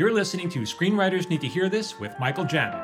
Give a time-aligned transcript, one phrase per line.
[0.00, 2.80] You're listening to Screenwriters Need to Hear This with Michael Jamin.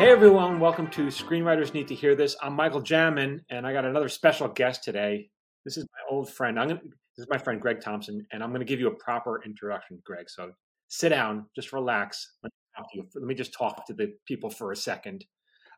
[0.00, 2.34] Hey everyone, welcome to Screenwriters Need to Hear This.
[2.42, 5.28] I'm Michael Jamin, and I got another special guest today.
[5.64, 6.58] This is my old friend.
[6.58, 8.96] I'm gonna, this is my friend Greg Thompson, and I'm going to give you a
[8.96, 10.28] proper introduction, Greg.
[10.28, 10.50] So
[10.88, 12.28] sit down, just relax.
[12.42, 12.50] Let
[12.92, 15.24] me, Let me just talk to the people for a second.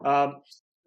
[0.03, 0.37] Um,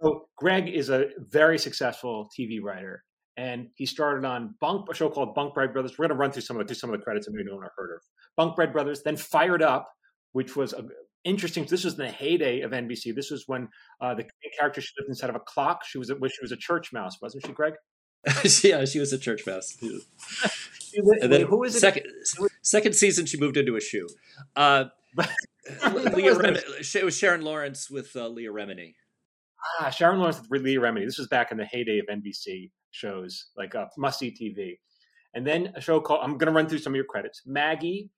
[0.02, 3.04] so Greg is a very successful TV writer,
[3.38, 5.98] and he started on Bunk, a show called Bunk Bread Brothers.
[5.98, 7.58] We're going to run through some of the, some of the credits that maybe no
[7.58, 8.02] one heard of.
[8.38, 9.90] Bunk Bread Brothers, then Fired Up,
[10.32, 10.86] which was a,
[11.26, 11.66] interesting.
[11.66, 13.14] This was in the heyday of NBC.
[13.14, 13.68] This was when
[14.00, 14.26] uh, the
[14.58, 15.84] character she lived inside of a clock.
[15.86, 17.74] She was a, she was a church mouse, wasn't she, Greg?
[18.64, 19.78] yeah, she was a church mouse.
[19.82, 21.80] and then who is it?
[21.80, 22.06] Second,
[22.62, 24.08] second season, she moved into a shoe.
[24.56, 24.86] Uh,
[26.14, 28.96] Leah Rem- it was Sharon Lawrence with uh, Leah Remini.
[29.80, 31.06] Ah, Sharon Lawrence with Leah Remini.
[31.06, 34.78] This was back in the heyday of NBC shows, like uh, must see TV.
[35.34, 38.10] And then a show called, I'm going to run through some of your credits Maggie,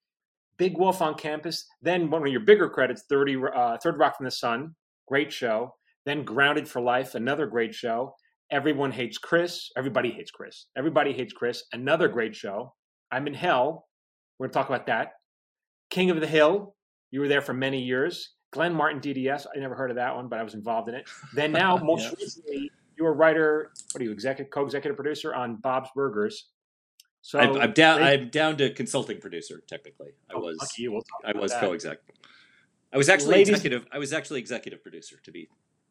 [0.58, 1.66] Big Wolf on Campus.
[1.82, 4.76] Then one of your bigger credits, 30, uh, Third Rock from the Sun,
[5.08, 5.74] great show.
[6.06, 8.14] Then Grounded for Life, another great show.
[8.50, 9.72] Everyone Hates Chris.
[9.76, 10.68] Everybody hates Chris.
[10.78, 11.64] Everybody hates Chris.
[11.74, 12.74] Another great show.
[13.12, 13.88] I'm in Hell.
[14.40, 15.14] We're going to talk about that.
[15.90, 16.76] King of the Hill.
[17.12, 18.36] You were there for many years.
[18.52, 19.46] Glenn Martin DDS.
[19.54, 21.10] I never heard of that one, but I was involved in it.
[21.34, 22.12] Then now, most yeah.
[22.20, 23.72] recently, you were writer.
[23.92, 26.48] What are you, executive, co-executive producer on Bob's Burgers.
[27.22, 28.00] So I'm, I'm down.
[28.00, 29.62] They, I'm down to consulting producer.
[29.68, 30.58] Technically, I oh, was.
[30.80, 32.00] We'll I was co-exec.
[32.94, 33.86] I was actually Ladies, executive.
[33.92, 35.50] I was actually executive producer to be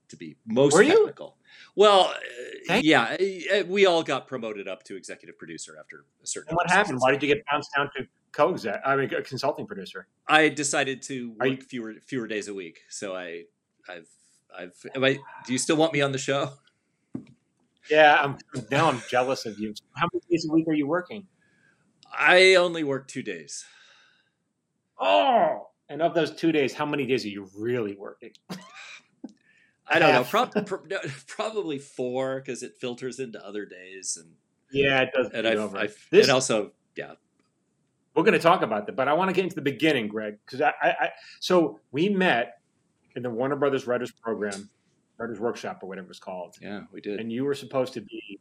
[0.08, 1.36] to be most Were technical.
[1.36, 1.82] You?
[1.82, 2.14] Well,
[2.70, 3.16] uh, yeah,
[3.54, 6.50] uh, we all got promoted up to executive producer after a certain.
[6.50, 7.00] And what happened?
[7.00, 8.80] Why did you get bounced down to co-exec?
[8.84, 10.06] I mean, a consulting producer.
[10.27, 13.42] I decided to work you, fewer fewer days a week, so I,
[13.88, 14.08] I've,
[14.56, 14.74] I've.
[14.94, 16.52] Am I, do you still want me on the show?
[17.91, 18.39] Yeah, I'm
[18.70, 18.89] now.
[18.91, 19.75] I'm jealous of you.
[19.97, 21.27] How many days a week are you working?
[22.12, 23.65] I only work two days.
[24.98, 28.33] Oh, and of those two days, how many days are you really working?
[29.89, 30.25] I don't know.
[30.25, 30.83] Pro- pro-
[31.29, 34.35] probably four because it filters into other days and
[34.73, 35.30] yeah, it does.
[35.33, 37.13] And I, I this, and also yeah,
[38.14, 40.39] we're going to talk about that, but I want to get into the beginning, Greg,
[40.45, 42.58] because I, I, I, so we met
[43.14, 44.70] in the Warner Brothers Writers Program,
[45.18, 46.56] Writers Workshop, or whatever it's called.
[46.60, 47.20] Yeah, we did.
[47.20, 48.40] And you were supposed to be,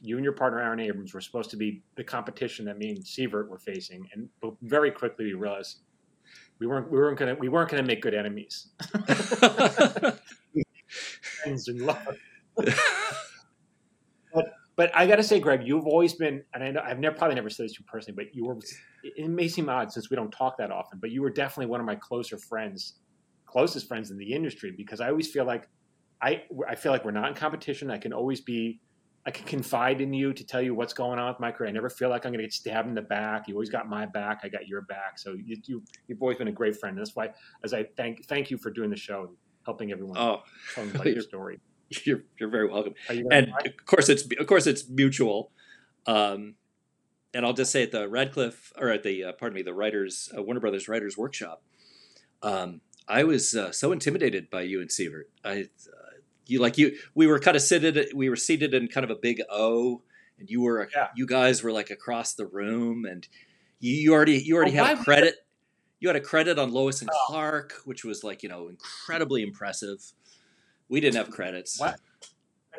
[0.00, 2.98] you and your partner Aaron Abrams were supposed to be the competition that me and
[3.04, 4.28] Sivert were facing, and
[4.62, 5.80] very quickly we realized
[6.58, 8.68] we weren't we weren't gonna we weren't gonna make good enemies.
[11.44, 12.16] friends and love.
[12.54, 12.66] but
[14.76, 17.36] but I got to say, Greg, you've always been, and I know I've never probably
[17.36, 18.58] never said this to you personally, but you were.
[19.02, 21.80] It may seem odd since we don't talk that often, but you were definitely one
[21.80, 22.94] of my closer friends,
[23.54, 25.68] closest friends in the industry because I always feel like
[26.20, 27.90] I I feel like we're not in competition.
[27.90, 28.80] I can always be.
[29.26, 31.70] I can confide in you to tell you what's going on with my career.
[31.70, 33.48] I never feel like I'm going to get stabbed in the back.
[33.48, 34.40] You always got my back.
[34.44, 35.18] I got your back.
[35.18, 36.98] So you, you have always been a great friend.
[36.98, 37.30] And that's why,
[37.64, 40.42] as I thank thank you for doing the show and helping everyone oh,
[40.74, 41.60] tell them your story.
[42.04, 42.94] You're you're very welcome.
[43.08, 45.52] And of course it's of course it's mutual.
[46.06, 46.56] Um,
[47.32, 50.30] and I'll just say at the Radcliffe or at the uh, pardon me the writers
[50.36, 51.62] uh, Warner Brothers Writers Workshop,
[52.42, 55.24] um, I was uh, so intimidated by you and Sivert.
[55.44, 56.10] I uh,
[56.46, 59.16] you like you we were kind of seated we were seated in kind of a
[59.16, 60.02] big O,
[60.38, 61.08] and you were yeah.
[61.14, 63.26] you guys were like across the room, and
[63.80, 65.36] you, you already you already well, had a credit
[66.04, 67.24] you had a credit on Lois and oh.
[67.26, 70.12] Clark, which was like you know incredibly impressive.
[70.90, 71.80] We didn't have credits.
[71.80, 71.98] What?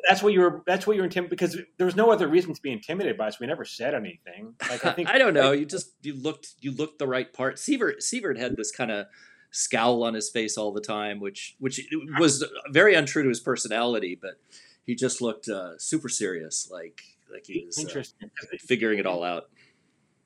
[0.07, 0.61] That's what you were.
[0.67, 3.29] That's what you were intimidated because there was no other reason to be intimidated by
[3.29, 3.39] us.
[3.39, 4.53] We never said anything.
[4.69, 5.49] Like I think I don't know.
[5.49, 7.55] Like, you just you looked you looked the right part.
[7.55, 9.07] Sivert Sivert had this kind of
[9.55, 11.81] scowl on his face all the time, which which
[12.19, 14.17] was very untrue to his personality.
[14.19, 14.39] But
[14.85, 17.01] he just looked uh, super serious, like
[17.31, 19.49] like he was uh, interesting uh, figuring it all out.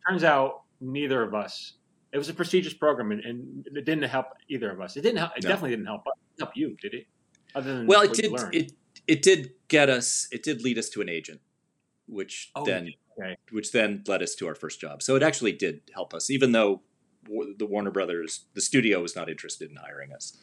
[0.08, 1.74] Turns out neither of us
[2.12, 4.98] it was a prestigious program, and, and it didn't help either of us.
[4.98, 5.32] It didn't help.
[5.38, 5.50] It no.
[5.50, 6.04] definitely didn't help.
[6.40, 7.08] Help you, did it?
[7.54, 8.32] Other than well, it did.
[8.54, 8.72] It
[9.08, 10.28] it did get us.
[10.32, 11.42] It did lead us to an agent,
[12.08, 13.38] which oh, then okay.
[13.52, 15.04] which then led us to our first job.
[15.04, 16.82] So it actually did help us, even though
[17.58, 20.38] the Warner Brothers, the studio, was not interested in hiring us.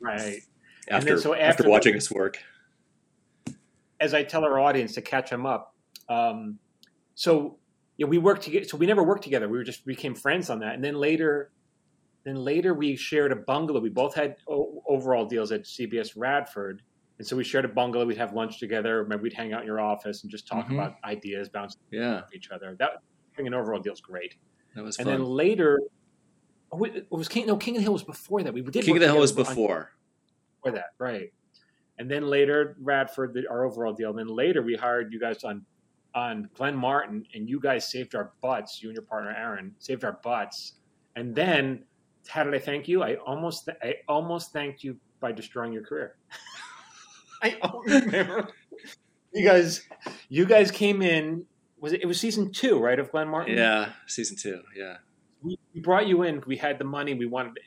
[0.00, 0.40] Right.
[0.88, 2.38] After so after, after watching the, us work,
[4.00, 5.74] as I tell our audience to catch them up.
[6.08, 6.58] Um,
[7.14, 7.58] so
[7.96, 8.64] you know, we worked together.
[8.64, 9.48] So we never worked together.
[9.48, 10.74] We were just became friends on that.
[10.74, 11.52] And then later,
[12.24, 13.80] then later we shared a bungalow.
[13.80, 16.82] We both had o- overall deals at CBS Radford.
[17.18, 18.06] And so we shared a bungalow.
[18.06, 19.04] We'd have lunch together.
[19.06, 20.78] Maybe we'd hang out in your office and just talk mm-hmm.
[20.78, 22.20] about ideas, bounce yeah.
[22.20, 22.74] off each other.
[22.78, 23.02] That
[23.32, 24.36] having an overall deal is great.
[24.74, 25.18] That was and fun.
[25.18, 25.78] then later,
[26.72, 27.46] oh, it was King.
[27.46, 28.52] No, King of the Hill was before that.
[28.52, 29.92] We did King of the Hill was before.
[30.62, 31.32] Before that, right?
[31.98, 34.10] And then later, Radford, the, our overall deal.
[34.10, 35.64] And then later, we hired you guys on
[36.14, 38.82] on Glenn Martin, and you guys saved our butts.
[38.82, 40.74] You and your partner Aaron saved our butts.
[41.14, 41.84] And then,
[42.26, 43.02] how did I thank you?
[43.02, 46.16] I almost, I almost thanked you by destroying your career.
[47.42, 48.48] I remember
[49.32, 49.86] you guys.
[50.28, 51.44] You guys came in.
[51.78, 52.02] Was it?
[52.02, 53.56] It was season two, right, of Glenn Martin?
[53.56, 54.62] Yeah, season two.
[54.76, 54.96] Yeah.
[55.42, 56.42] We, brought you in.
[56.46, 57.14] We had the money.
[57.14, 57.58] We wanted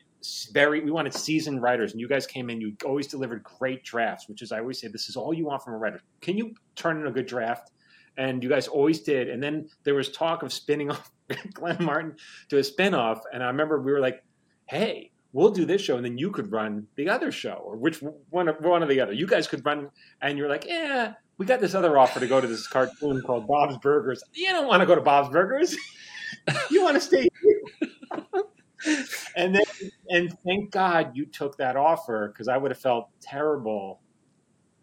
[0.53, 4.29] very we wanted seasoned writers and you guys came in you always delivered great drafts
[4.29, 6.53] which is i always say this is all you want from a writer can you
[6.75, 7.71] turn in a good draft
[8.15, 11.11] and you guys always did and then there was talk of spinning off
[11.53, 12.15] glenn martin
[12.47, 14.23] to a spin-off and i remember we were like
[14.67, 18.01] hey we'll do this show and then you could run the other show or which
[18.29, 19.89] one of one or the other you guys could run
[20.21, 23.47] and you're like yeah we got this other offer to go to this cartoon called
[23.47, 25.75] bob's burgers you don't want to go to bob's burgers
[26.69, 27.27] you want to stay
[29.35, 29.63] and then
[30.09, 34.01] and thank God you took that offer because I would have felt terrible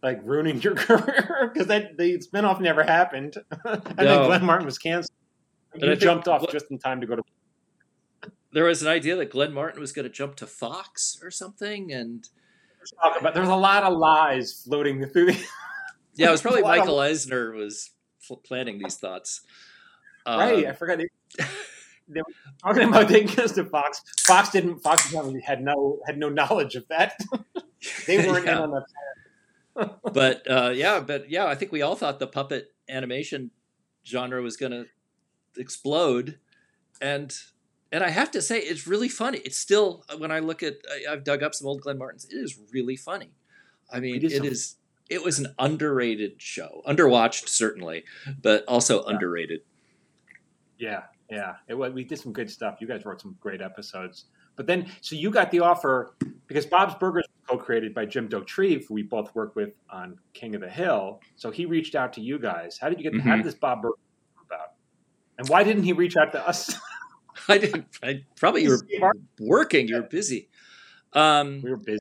[0.02, 3.36] like ruining your career because that the spinoff never happened.
[3.64, 4.04] and no.
[4.04, 5.16] then Glenn Martin was canceled.
[5.72, 7.22] And you I jumped off just in time to go to.
[8.52, 11.92] There was an idea that Glenn Martin was going to jump to Fox or something,
[11.92, 12.28] and
[13.00, 13.34] talk about.
[13.34, 15.26] There's a lot of lies floating through.
[15.26, 15.44] The,
[16.16, 17.90] yeah, it was probably Michael of, Eisner was
[18.44, 19.42] planning these thoughts.
[20.26, 20.98] Right, um, I forgot.
[22.12, 24.02] They were talking about taking us to Fox.
[24.20, 24.78] Fox didn't.
[24.80, 25.14] Fox
[25.44, 27.18] had no had no knowledge of that.
[28.06, 28.52] they weren't yeah.
[28.52, 28.84] in on that.
[30.12, 33.50] but uh, yeah, but yeah, I think we all thought the puppet animation
[34.04, 34.86] genre was going to
[35.56, 36.38] explode,
[37.00, 37.34] and
[37.92, 39.38] and I have to say, it's really funny.
[39.38, 40.76] It's still when I look at,
[41.08, 42.24] I, have dug up some old Glenn Martins.
[42.24, 43.32] It is really funny.
[43.92, 44.32] I mean, it is.
[44.32, 44.76] It, is,
[45.08, 48.04] it was an underrated show, underwatched certainly,
[48.40, 49.12] but also yeah.
[49.12, 49.60] underrated.
[50.78, 51.92] Yeah, yeah, it was.
[51.92, 52.78] We did some good stuff.
[52.80, 54.26] You guys wrote some great episodes.
[54.56, 56.14] But then, so you got the offer
[56.46, 60.54] because Bob's Burgers was co-created by Jim Dauterive, who we both work with on King
[60.54, 61.20] of the Hill.
[61.36, 62.76] So he reached out to you guys.
[62.78, 63.14] How did you get?
[63.14, 63.28] Mm-hmm.
[63.28, 63.94] How did this Bob Burger
[64.44, 64.72] about?
[65.38, 66.74] And why didn't he reach out to us?
[67.48, 67.86] I didn't.
[68.02, 69.88] I probably you were working.
[69.88, 70.48] You were busy.
[71.12, 71.98] Um, we were busy.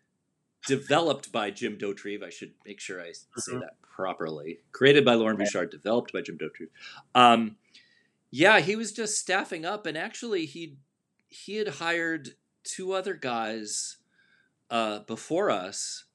[0.67, 2.23] Developed by Jim Dauterive.
[2.23, 3.59] I should make sure I say mm-hmm.
[3.61, 4.59] that properly.
[4.71, 5.71] Created by Loren Bouchard.
[5.71, 6.69] Developed by Jim Dauterive.
[7.15, 7.55] Um,
[8.31, 10.77] yeah, he was just staffing up, and actually, he
[11.27, 12.29] he had hired
[12.63, 13.97] two other guys
[14.69, 16.05] uh, before us,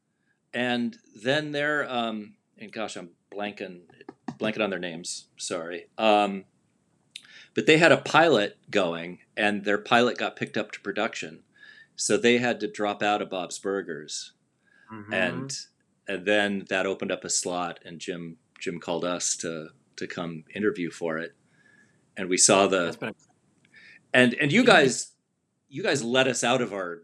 [0.53, 3.83] and then they're um, and gosh, I'm blanking
[4.39, 5.27] blanking on their names.
[5.37, 5.87] Sorry.
[5.99, 6.45] Um,
[7.55, 11.43] but they had a pilot going, and their pilot got picked up to production,
[11.97, 14.33] so they had to drop out of Bob's Burgers,
[14.93, 15.13] mm-hmm.
[15.13, 15.59] and
[16.07, 20.45] and then that opened up a slot, and Jim Jim called us to to come
[20.55, 21.35] interview for it
[22.17, 23.15] and we saw the
[24.13, 25.13] and and you guys
[25.69, 27.03] you guys let us out of our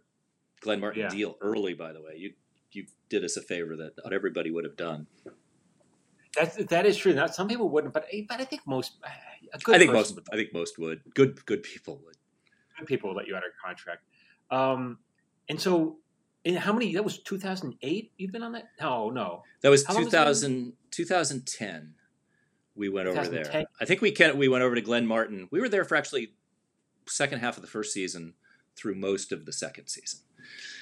[0.61, 1.09] Glenn Martin yeah.
[1.09, 1.75] deal early.
[1.75, 2.33] By the way, you
[2.73, 5.07] you did us a favor that not everybody would have done.
[6.37, 7.13] That's that is true.
[7.13, 8.93] Now some people wouldn't, but but I think most.
[9.05, 10.15] I think most.
[10.15, 10.25] Would.
[10.33, 11.03] I think most would.
[11.15, 12.17] Good good people would.
[12.79, 14.03] Good people would let you out of contract.
[14.51, 14.99] Um,
[15.49, 15.97] and so,
[16.45, 16.95] in how many?
[16.95, 18.13] That was two thousand eight.
[18.17, 18.69] You've been on that?
[18.81, 19.43] No, no.
[19.63, 21.95] That was 2000, 2010
[22.81, 23.67] we went over there.
[23.81, 24.39] I think we can.
[24.39, 25.49] We went over to Glenn Martin.
[25.53, 26.33] We were there for actually
[27.07, 28.33] second half of the first season
[28.75, 30.21] through most of the second season.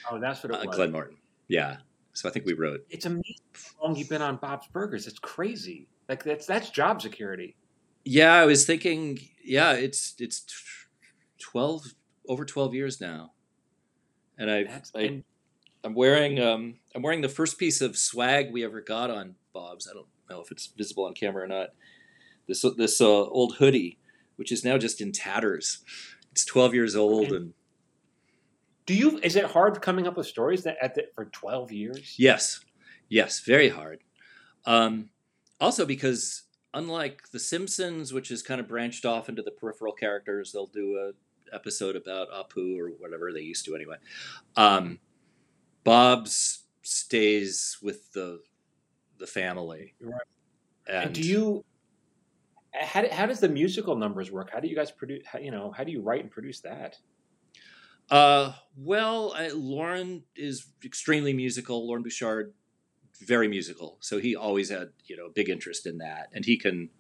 [0.08, 0.76] Oh, that's what it uh, was.
[0.76, 1.16] Glenn Martin.
[1.48, 1.78] Yeah.
[2.12, 2.86] So I think we wrote.
[2.88, 5.08] It's amazing how long you've been on Bob's Burgers.
[5.08, 5.88] It's crazy.
[6.08, 7.56] Like that's that's job security.
[8.04, 9.18] Yeah, I was thinking.
[9.44, 10.46] Yeah, it's it's
[11.40, 11.94] twelve
[12.28, 13.32] over twelve years now,
[14.38, 15.22] and I, I
[15.82, 19.88] I'm wearing um I'm wearing the first piece of swag we ever got on Bob's.
[19.88, 21.68] I don't know if it's visible on camera or not.
[22.46, 23.98] This this uh, old hoodie,
[24.36, 25.84] which is now just in tatters.
[26.32, 27.52] It's 12 years old and.
[28.86, 29.18] Do you?
[29.22, 32.14] Is it hard coming up with stories that at the, for 12 years?
[32.16, 32.60] Yes,
[33.10, 34.00] yes, very hard.
[34.64, 35.10] Um,
[35.60, 40.52] also because unlike The Simpsons, which is kind of branched off into the peripheral characters,
[40.52, 43.96] they'll do a episode about Apu or whatever they used to anyway.
[44.56, 44.98] Um,
[45.84, 48.40] Bob's stays with the
[49.18, 49.94] the family.
[50.00, 50.20] Right.
[50.86, 51.64] And, and do you?
[52.72, 54.50] How, how does the musical numbers work?
[54.52, 55.26] How do you guys produce?
[55.26, 56.96] How, you know, how do you write and produce that?
[58.10, 61.86] Uh, well, I, Loren is extremely musical.
[61.86, 62.54] Loren Bouchard,
[63.20, 63.98] very musical.
[64.00, 66.90] So he always had you know a big interest in that, and he can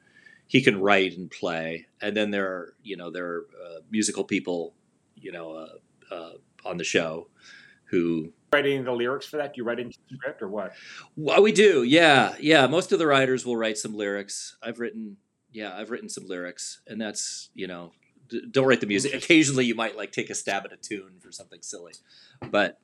[0.46, 1.86] he can write and play.
[2.00, 4.74] And then there are you know there are uh, musical people,
[5.14, 6.32] you know, uh, uh
[6.64, 7.28] on the show
[7.84, 9.54] who writing the lyrics for that?
[9.54, 10.72] Do you write into the script or what?
[11.16, 11.82] Well, we do.
[11.82, 12.66] Yeah, yeah.
[12.66, 14.56] Most of the writers will write some lyrics.
[14.62, 15.16] I've written,
[15.52, 17.92] yeah, I've written some lyrics, and that's you know,
[18.28, 19.14] d- don't write the music.
[19.14, 21.92] Occasionally, you might like take a stab at a tune for something silly,
[22.50, 22.78] but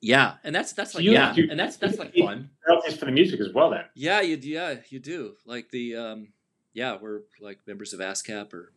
[0.00, 2.50] yeah, and that's that's like you, yeah, you, and that's that's like fun.
[2.68, 3.84] Royalties for the music as well, then.
[3.94, 6.28] Yeah, you yeah you do like the um,
[6.74, 8.72] yeah, we're like members of ASCAP or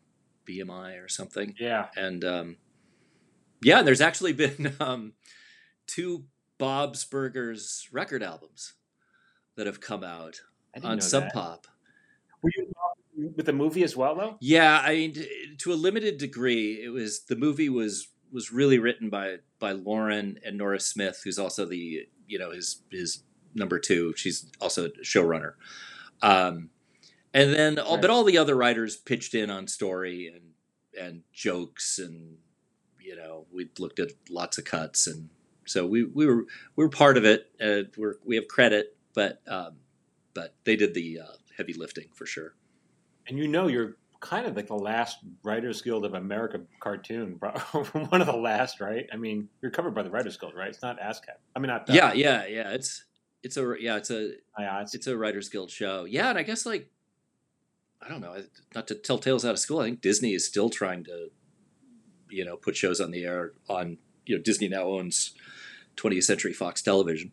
[0.48, 1.56] BMI or something.
[1.60, 1.88] Yeah.
[1.96, 2.58] And um,
[3.62, 5.14] yeah, there's actually been um,
[5.88, 6.26] two
[6.58, 8.74] Bob's Burgers record albums
[9.56, 10.42] that have come out
[10.84, 11.34] on Sub that.
[11.34, 11.68] Pop.
[12.42, 12.72] Were you
[13.36, 14.38] with the movie as well, though?
[14.40, 15.26] Yeah, I mean,
[15.58, 20.40] to a limited degree, it was the movie was was really written by by Loren
[20.46, 23.24] and Nora Smith, who's also the you know his his
[23.56, 24.14] number two.
[24.16, 25.54] She's also a showrunner.
[26.22, 26.70] Um,
[27.34, 27.86] and then, right.
[27.86, 30.54] all, but all the other writers pitched in on story and
[31.00, 32.38] and jokes, and
[33.00, 35.30] you know, we looked at lots of cuts, and
[35.68, 36.46] so we we were
[36.76, 37.48] we were part of it.
[37.62, 39.78] Uh, we're we have credit, but um,
[40.34, 42.56] but they did the uh, heavy lifting for sure.
[43.28, 47.34] And you know, you're kind of like the last Writers Guild of America cartoon,
[48.10, 49.08] one of the last, right?
[49.12, 50.70] I mean, you're covered by the Writers Guild, right?
[50.70, 51.38] It's not ASCAP.
[51.56, 51.88] I mean, not.
[51.88, 51.96] That.
[51.96, 52.70] Yeah, yeah, yeah.
[52.72, 53.04] It's
[53.44, 56.06] it's a yeah, it's a yeah, it's, it's a Writers Guild show.
[56.06, 56.90] Yeah, and I guess like
[58.02, 58.42] I don't know,
[58.76, 59.80] not to tell tales out of school.
[59.80, 61.30] I think Disney is still trying to,
[62.30, 63.98] you know, put shows on the air on.
[64.26, 65.34] You know, Disney now owns
[65.98, 67.32] 20th Century Fox Television.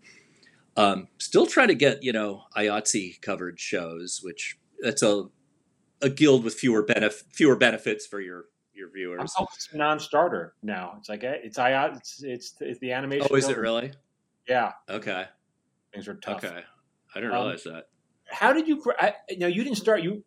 [0.77, 5.27] Um, still trying to get you know IATSE covered shows, which that's a
[6.03, 9.33] a guild with fewer benef- fewer benefits for your your viewers.
[9.39, 10.97] Oh, it's non-starter now.
[10.99, 11.97] It's like eh, it's IAT.
[11.97, 13.29] It's it's, it's the animation.
[13.31, 13.93] Oh, is it really?
[14.49, 14.73] Yeah.
[14.91, 15.27] Okay.
[15.93, 16.45] Things are tough.
[16.45, 16.63] Okay,
[17.15, 17.89] I didn't um, realize um, that.
[18.27, 18.83] How did you?
[18.99, 20.03] I, you know, you didn't start.
[20.03, 20.25] You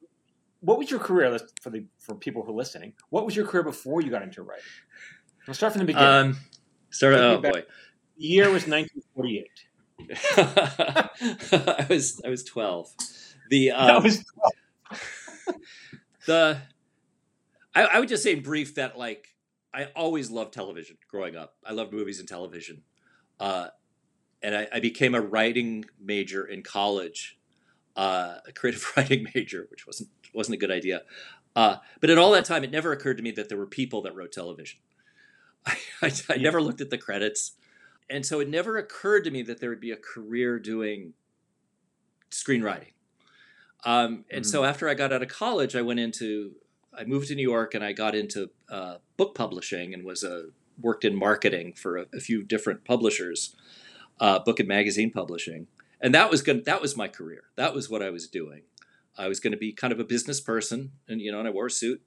[0.62, 2.94] what was your career for the for people who are listening?
[3.10, 4.64] What was your career before you got into writing?
[5.46, 6.08] We'll start from the beginning.
[6.08, 6.38] Um,
[6.90, 7.16] start.
[7.16, 7.64] Oh boy.
[8.18, 9.48] The year was 1948.
[11.80, 12.94] I was I was 12.
[13.50, 14.24] The um, that was
[14.90, 15.56] 12.
[16.26, 16.62] the
[17.76, 19.36] I, I would just say in brief that like
[19.74, 21.56] I always loved television growing up.
[21.66, 22.82] I loved movies and television.
[23.40, 23.68] Uh,
[24.42, 27.38] and I, I, became a writing major in college,
[27.96, 31.04] uh, a creative writing major, which wasn't wasn't a good idea.
[31.56, 34.02] Uh, but in all that time, it never occurred to me that there were people
[34.04, 34.80] that wrote television.
[35.66, 37.54] I, I, I never looked at the credits.
[38.10, 41.14] And so it never occurred to me that there would be a career doing
[42.32, 42.94] screenwriting.
[43.86, 44.52] Um, and mm-hmm.
[44.52, 46.54] so after I got out of college, I went into,
[46.98, 50.48] I moved to New York and I got into uh, book publishing and was a,
[50.80, 53.56] worked in marketing for a, a few different publishers,
[54.20, 55.68] uh, book and magazine publishing.
[56.00, 56.66] And that was good.
[56.66, 57.44] That was my career.
[57.56, 58.62] That was what I was doing.
[59.18, 61.52] I was going to be kind of a business person, and you know, and I
[61.52, 62.02] wore a suit.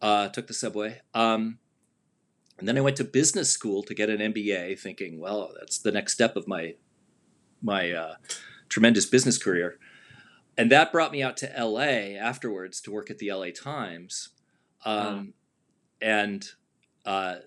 [0.00, 1.58] Uh, took the subway, um,
[2.62, 5.90] and then I went to business school to get an MBA, thinking, well, that's the
[5.90, 6.76] next step of my
[7.60, 8.14] my uh,
[8.68, 9.80] tremendous business career.
[10.56, 14.28] And that brought me out to LA afterwards to work at the LA Times,
[14.84, 15.34] um,
[16.00, 16.46] and
[17.04, 17.38] uh,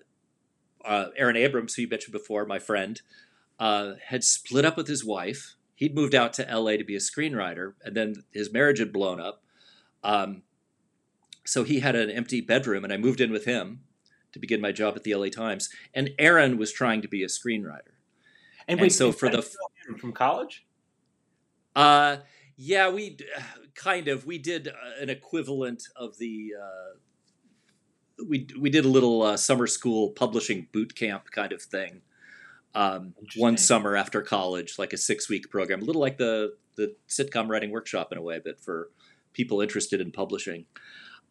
[0.84, 3.00] uh, Aaron Abrams, who you mentioned before, my friend,
[3.58, 6.98] uh, had split up with his wife he'd moved out to LA to be a
[6.98, 9.42] screenwriter, and then his marriage had blown up.
[10.02, 10.42] Um,
[11.44, 13.80] so he had an empty bedroom, and I moved in with him
[14.36, 15.68] to begin my job at the LA Times.
[15.94, 17.96] And Aaron was trying to be a screenwriter.
[18.68, 19.48] And, and so for the
[19.98, 20.66] from college,
[21.74, 22.18] uh,
[22.56, 23.18] yeah, we
[23.74, 26.52] kind of we did uh, an equivalent of the.
[26.60, 26.98] Uh,
[28.28, 32.00] we we did a little uh, summer school publishing boot camp kind of thing
[32.76, 36.94] um, one summer after college, like a six week program, a little like the the
[37.08, 38.90] sitcom writing workshop in a way, but for
[39.32, 40.66] people interested in publishing.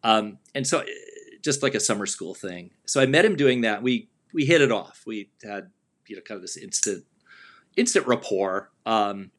[0.02, 0.84] Um, and so,
[1.46, 2.72] just like a summer school thing.
[2.84, 3.82] So I met him doing that.
[3.82, 5.04] We we hit it off.
[5.06, 5.70] We had
[6.06, 7.04] you know kind of this instant
[7.74, 9.30] instant rapport, um,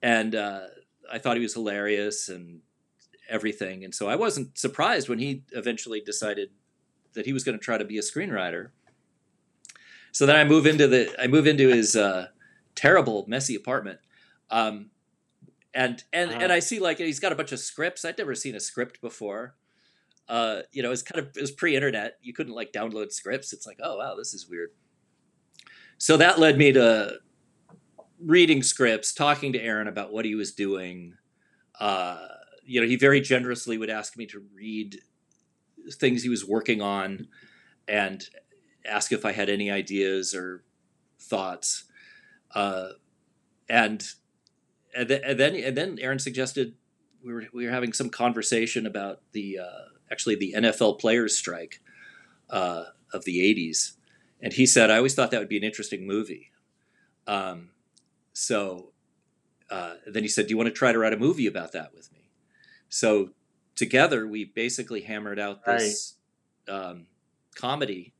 [0.00, 0.66] and uh,
[1.12, 2.60] I thought he was hilarious and
[3.28, 3.84] everything.
[3.84, 6.50] And so I wasn't surprised when he eventually decided
[7.14, 8.70] that he was going to try to be a screenwriter
[10.16, 12.28] so then I move into the I move into his uh,
[12.74, 13.98] terrible, messy apartment,
[14.50, 14.88] um,
[15.74, 16.40] and and uh-huh.
[16.40, 18.02] and I see like he's got a bunch of scripts.
[18.02, 19.56] I'd never seen a script before.
[20.28, 22.14] Uh, you know, it's kind of it was pre-internet.
[22.22, 23.52] You couldn't like download scripts.
[23.52, 24.70] It's like, oh wow, this is weird.
[25.98, 27.18] So that led me to
[28.20, 31.14] reading scripts, talking to Aaron about what he was doing.
[31.78, 32.26] Uh,
[32.64, 34.98] you know, he very generously would ask me to read
[35.92, 37.28] things he was working on,
[37.86, 38.24] and
[38.84, 40.64] ask if I had any ideas or
[41.20, 41.84] thoughts.
[42.54, 42.88] Uh,
[43.68, 44.04] and
[44.94, 46.74] and, th- and, then and then Aaron suggested
[47.24, 51.80] we were we were having some conversation about the uh, actually the NFL players strike
[52.50, 53.92] uh, of the '80s,
[54.40, 56.50] and he said I always thought that would be an interesting movie.
[57.26, 57.70] Um,
[58.32, 58.92] so
[59.70, 61.94] uh, then he said, "Do you want to try to write a movie about that
[61.94, 62.30] with me?"
[62.88, 63.30] So
[63.74, 66.14] together we basically hammered out this
[66.68, 66.74] right.
[66.74, 67.06] um,
[67.54, 68.14] comedy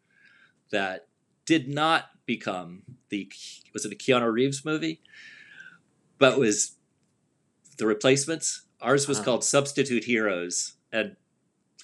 [0.70, 1.06] that
[1.44, 3.30] did not become the
[3.72, 5.00] was it a Keanu Reeves movie,
[6.18, 6.76] but was
[7.78, 9.24] the replacements, Ours was uh-huh.
[9.24, 11.16] called Substitute Heroes, and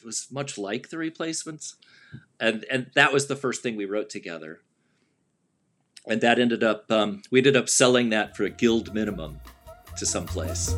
[0.04, 1.76] was much like the replacements.
[2.40, 4.60] And and that was the first thing we wrote together.
[6.06, 9.40] And that ended up um, we ended up selling that for a guild minimum
[9.96, 10.74] to some place.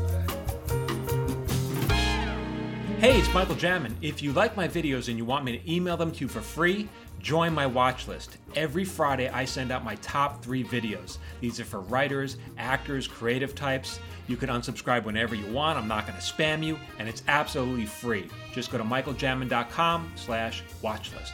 [2.98, 3.94] Hey, it's Michael Jamin.
[4.00, 6.40] If you like my videos and you want me to email them to you for
[6.40, 6.88] free,
[7.24, 8.36] join my watch list.
[8.54, 11.16] Every Friday, I send out my top three videos.
[11.40, 13.98] These are for writers, actors, creative types.
[14.28, 15.78] You can unsubscribe whenever you want.
[15.78, 18.28] I'm not going to spam you, and it's absolutely free.
[18.52, 21.32] Just go to michaeljamin.com slash watchlist.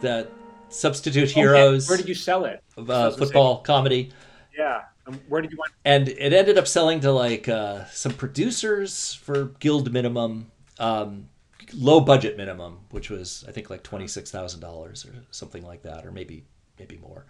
[0.00, 0.28] The
[0.68, 1.86] Substitute Heroes.
[1.86, 1.92] Okay.
[1.92, 2.62] Where did you sell it?
[2.76, 4.10] Uh, football comedy.
[4.56, 4.82] Yeah.
[5.28, 5.72] Where did you want?
[5.84, 10.50] And it ended up selling to like uh, some producers for guild minimum.
[10.78, 11.28] Um,
[11.74, 15.82] low budget minimum, which was I think like twenty six thousand dollars or something like
[15.82, 16.44] that, or maybe
[16.78, 17.26] maybe more.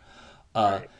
[0.54, 0.90] Uh, right.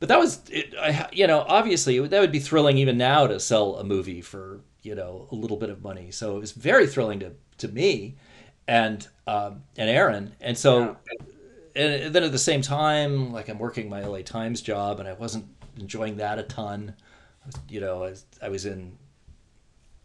[0.00, 3.38] But that was, it, I, you know, obviously that would be thrilling even now to
[3.38, 6.10] sell a movie for you know a little bit of money.
[6.10, 8.16] So it was very thrilling to to me
[8.66, 10.96] and um, and Aaron, and so.
[11.10, 11.26] Yeah.
[11.74, 15.14] And then at the same time, like I'm working my LA Times job, and I
[15.14, 15.46] wasn't
[15.78, 16.94] enjoying that a ton.
[17.68, 18.96] You know, I was, I was in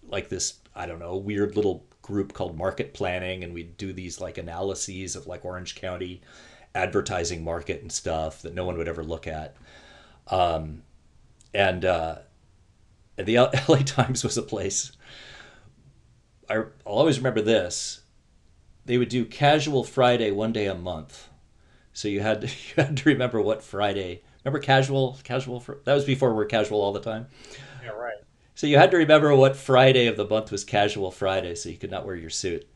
[0.07, 4.19] like this, I don't know, weird little group called Market Planning, and we'd do these
[4.21, 6.21] like analyses of like Orange County
[6.73, 9.55] advertising market and stuff that no one would ever look at.
[10.27, 10.83] Um,
[11.53, 12.19] and uh,
[13.17, 14.91] the LA Times was a place.
[16.49, 18.01] I, will always remember this.
[18.85, 21.27] They would do Casual Friday one day a month,
[21.91, 24.21] so you had to, you had to remember what Friday.
[24.43, 25.63] Remember Casual Casual?
[25.85, 27.27] That was before we are casual all the time.
[27.83, 28.17] Yeah, right.
[28.55, 31.77] So you had to remember what Friday of the month was Casual Friday, so you
[31.77, 32.67] could not wear your suit.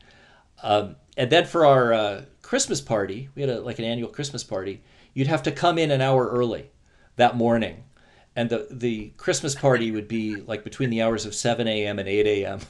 [0.62, 4.44] Um, and then for our uh, Christmas party, we had a, like an annual Christmas
[4.44, 4.82] party.
[5.14, 6.70] You'd have to come in an hour early
[7.16, 7.84] that morning,
[8.36, 11.98] and the the Christmas party would be like between the hours of seven a.m.
[11.98, 12.60] and eight a.m.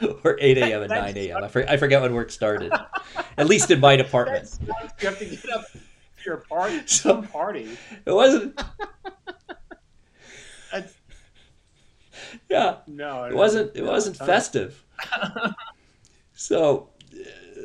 [0.24, 0.82] or 8 a.m.
[0.82, 1.44] and 9 a.m.
[1.44, 2.72] I, for, I forget when work started.
[3.36, 4.58] At least in my department.
[4.60, 5.78] You have to get up for
[6.24, 6.80] your party.
[6.86, 7.76] Some party.
[8.04, 8.60] It wasn't.
[12.48, 12.76] yeah.
[12.86, 13.76] No, it wasn't.
[13.76, 14.84] It wasn't festive.
[16.34, 16.90] so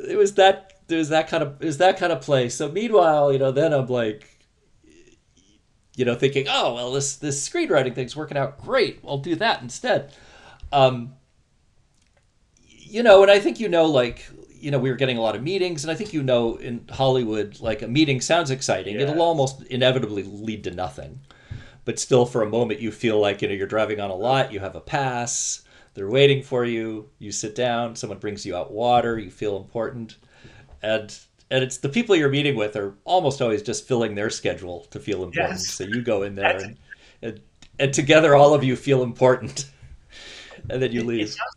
[0.07, 0.73] it was that.
[0.87, 1.61] There was that kind of.
[1.61, 2.55] It was that kind of place.
[2.55, 4.37] So meanwhile, you know, then I'm like,
[5.95, 8.99] you know, thinking, oh well, this this screenwriting thing's working out great.
[9.05, 10.13] I'll do that instead.
[10.71, 11.13] Um,
[12.89, 15.35] you know, and I think you know, like you know, we were getting a lot
[15.35, 18.99] of meetings, and I think you know, in Hollywood, like a meeting sounds exciting.
[18.99, 21.19] It'll almost inevitably lead to nothing.
[21.85, 24.51] But still for a moment you feel like you know you're driving on a lot
[24.51, 28.71] you have a pass they're waiting for you you sit down someone brings you out
[28.73, 30.17] water you feel important.
[30.83, 31.17] And
[31.49, 34.99] and it's the people you're meeting with are almost always just filling their schedule to
[34.99, 35.59] feel important.
[35.59, 35.69] Yes.
[35.69, 36.77] so you go in there and,
[37.21, 37.41] and,
[37.79, 39.69] and together all of you feel important.
[40.69, 41.56] And then you leave it, sounds like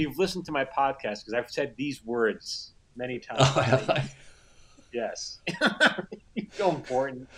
[0.00, 3.96] you've listened to my podcast because i've said these words many times oh,
[4.92, 5.38] yes
[6.50, 7.28] feel important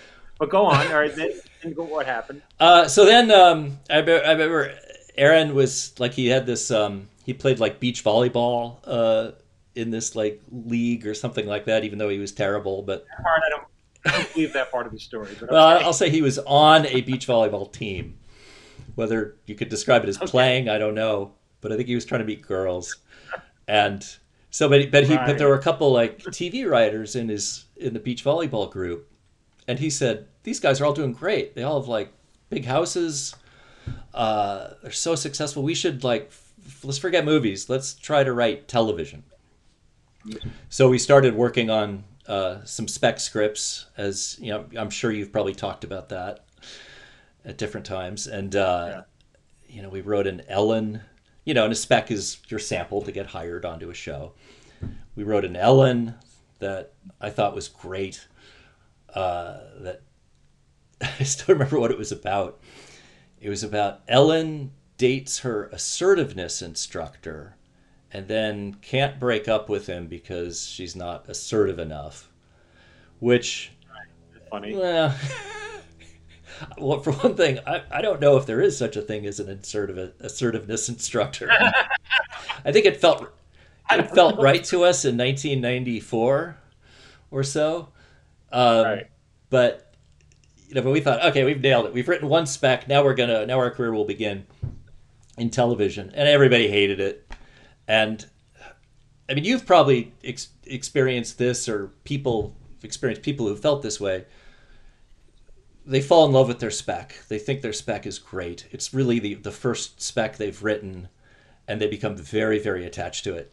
[0.42, 0.88] but go on.
[0.88, 1.30] All right, then,
[1.62, 2.42] then what happened?
[2.58, 4.74] Uh, so then um, I, remember, I remember
[5.16, 6.72] Aaron was like he had this.
[6.72, 9.30] Um, he played like beach volleyball uh,
[9.76, 11.84] in this like league or something like that.
[11.84, 13.62] Even though he was terrible, but part I don't.
[14.04, 15.30] I don't believe that part of the story.
[15.48, 15.84] well, okay.
[15.84, 18.18] I'll say he was on a beach volleyball team.
[18.96, 20.26] Whether you could describe it as okay.
[20.26, 21.34] playing, I don't know.
[21.62, 22.96] But I think he was trying to meet girls,
[23.66, 24.04] and
[24.50, 25.26] so but but he right.
[25.26, 29.10] but there were a couple like TV writers in his in the beach volleyball group,
[29.66, 31.54] and he said these guys are all doing great.
[31.54, 32.12] They all have like
[32.50, 33.34] big houses.
[34.12, 35.62] Uh, they're so successful.
[35.62, 36.52] We should like f-
[36.84, 37.70] let's forget movies.
[37.70, 39.24] Let's try to write television.
[40.68, 44.66] So we started working on uh, some spec scripts, as you know.
[44.76, 46.44] I'm sure you've probably talked about that
[47.44, 49.02] at different times, and uh, yeah.
[49.74, 51.00] you know we wrote an Ellen.
[51.44, 54.32] You know, and a spec is your sample to get hired onto a show.
[55.16, 56.14] We wrote an Ellen
[56.60, 58.26] that I thought was great.
[59.12, 60.02] Uh, that
[61.02, 62.60] I still remember what it was about.
[63.40, 67.56] It was about Ellen dates her assertiveness instructor
[68.12, 72.30] and then can't break up with him because she's not assertive enough.
[73.18, 73.72] Which
[74.50, 74.76] funny.
[74.76, 75.16] Well,
[76.78, 79.40] well, for one thing, I, I don't know if there is such a thing as
[79.40, 81.50] an assertive assertiveness instructor.
[82.64, 83.28] I think it felt
[83.90, 86.56] it felt right to us in 1994
[87.30, 87.88] or so.
[88.50, 89.06] Um, right.
[89.50, 89.94] But
[90.68, 91.92] you know, but we thought, okay, we've nailed it.
[91.92, 92.88] We've written one spec.
[92.88, 94.46] Now we're gonna now our career will begin
[95.36, 97.30] in television, and everybody hated it.
[97.88, 98.24] And
[99.28, 104.24] I mean, you've probably ex- experienced this, or people experienced people who felt this way.
[105.84, 107.16] They fall in love with their spec.
[107.28, 108.66] They think their spec is great.
[108.70, 111.08] It's really the the first spec they've written,
[111.66, 113.52] and they become very very attached to it.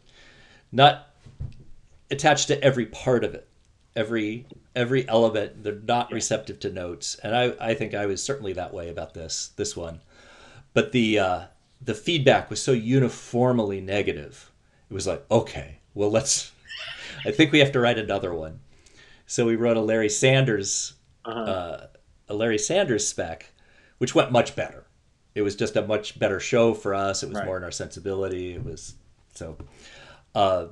[0.71, 1.07] Not
[2.11, 3.47] attached to every part of it,
[3.95, 5.63] every every element.
[5.63, 9.13] They're not receptive to notes, and I I think I was certainly that way about
[9.13, 10.01] this this one.
[10.73, 11.41] But the uh,
[11.81, 14.51] the feedback was so uniformly negative.
[14.89, 16.51] It was like, okay, well let's.
[17.25, 18.59] I think we have to write another one.
[19.25, 20.93] So we wrote a Larry Sanders,
[21.25, 21.39] uh-huh.
[21.39, 21.87] uh,
[22.29, 23.51] a Larry Sanders spec,
[23.97, 24.85] which went much better.
[25.35, 27.23] It was just a much better show for us.
[27.23, 27.45] It was right.
[27.45, 28.53] more in our sensibility.
[28.53, 28.95] It was
[29.33, 29.57] so.
[30.33, 30.67] Uh,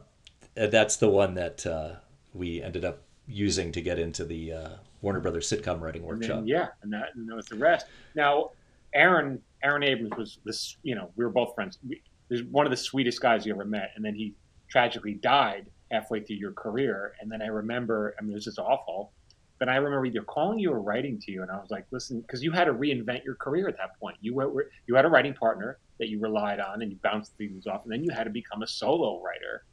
[0.56, 1.96] that's the one that uh,
[2.34, 4.70] we ended up using to get into the uh,
[5.02, 6.38] Warner Brothers sitcom writing workshop.
[6.38, 7.86] Then, yeah, and that, and that was the rest.
[8.16, 8.52] Now,
[8.94, 10.78] Aaron Aaron Abrams was this.
[10.84, 11.78] You know, we were both friends.
[11.88, 14.34] We, he's one of the sweetest guys you ever met, and then he
[14.70, 17.14] tragically died halfway through your career.
[17.22, 19.12] And then I remember, I mean, it was just awful.
[19.60, 22.22] But I remember either calling you or writing to you, and I was like, "Listen,"
[22.22, 24.18] because you had to reinvent your career at that point.
[24.22, 27.66] You were you had a writing partner that you relied on, and you bounced things
[27.66, 29.66] off, and then you had to become a solo writer.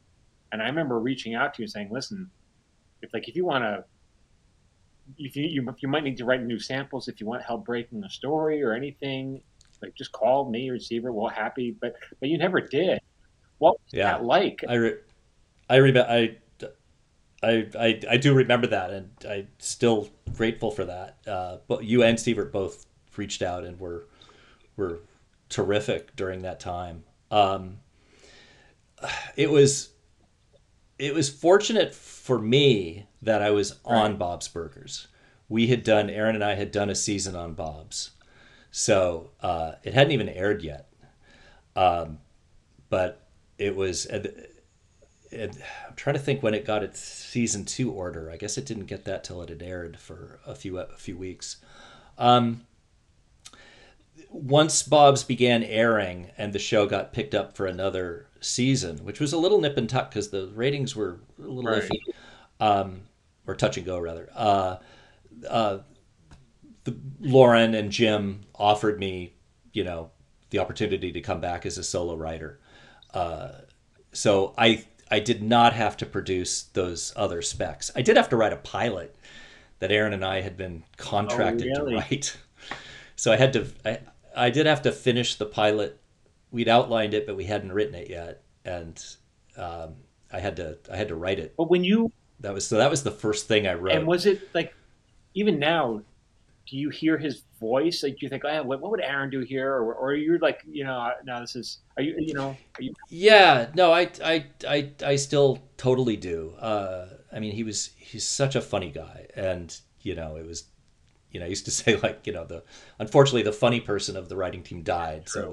[0.53, 2.31] And I remember reaching out to you and saying, "Listen,
[3.03, 3.85] if like if you want to,
[5.19, 8.03] if you, you you might need to write new samples, if you want help breaking
[8.05, 9.43] a story or anything,
[9.83, 11.13] like just call me or Sivert.
[11.13, 13.01] We're happy." But but you never did.
[13.59, 14.13] What was yeah.
[14.13, 14.65] that like?
[14.67, 14.99] I re-
[15.69, 16.39] I remember I.
[17.45, 21.19] I, I, I do remember that, and I'm still grateful for that.
[21.27, 24.07] Uh, but you and Steve both reached out and were
[24.77, 25.01] were
[25.49, 27.05] terrific during that time.
[27.31, 27.79] Um,
[29.37, 29.91] it was
[30.99, 34.19] it was fortunate for me that I was on right.
[34.19, 35.09] Bob's Burgers.
[35.49, 38.13] We had done Aaron and I had done a season on Bob's,
[38.71, 40.89] so uh, it hadn't even aired yet.
[41.77, 42.19] Um,
[42.89, 43.21] but
[43.59, 44.07] it was.
[44.07, 44.54] It,
[45.35, 45.57] it,
[45.89, 48.31] I'm trying to think when it got its season two order.
[48.31, 51.17] I guess it didn't get that till it had aired for a few a few
[51.17, 51.57] weeks.
[52.19, 52.67] Um,
[54.31, 59.33] once Bob's began airing and the show got picked up for another season, which was
[59.33, 61.83] a little nip and tuck because the ratings were a little right.
[61.83, 61.99] iffy,
[62.61, 63.03] um,
[63.47, 64.29] or touch and go rather.
[64.35, 64.77] Uh,
[65.49, 65.79] uh,
[66.85, 69.35] the, Loren and Jim offered me,
[69.73, 70.11] you know,
[70.51, 72.61] the opportunity to come back as a solo writer.
[73.13, 73.53] Uh,
[74.13, 77.89] so I I did not have to produce those other specs.
[77.95, 79.15] I did have to write a pilot
[79.79, 81.93] that Aaron and I had been contracted oh, really?
[81.93, 82.37] to write.
[83.15, 83.99] So I had to I,
[84.37, 86.01] I did have to finish the pilot.
[86.51, 89.01] We'd outlined it, but we hadn't written it yet, and
[89.57, 89.95] um,
[90.33, 91.55] I had to I had to write it.
[91.57, 93.95] But when you that was so that was the first thing I wrote.
[93.95, 94.75] And was it like
[95.35, 96.03] even now?
[96.67, 98.03] Do you hear his voice?
[98.03, 99.71] Like you think, oh, what, what would Aaron do here?
[99.73, 102.57] Or, or you're like, you know, now this is are you you know?
[102.79, 102.95] Are you...
[103.11, 106.55] Yeah, no, I I I I still totally do.
[106.59, 110.65] Uh, I mean, he was he's such a funny guy, and you know, it was
[111.35, 112.63] you know, I used to say like, you know, the
[112.99, 115.27] unfortunately the funny person of the writing team died.
[115.27, 115.43] True.
[115.43, 115.51] So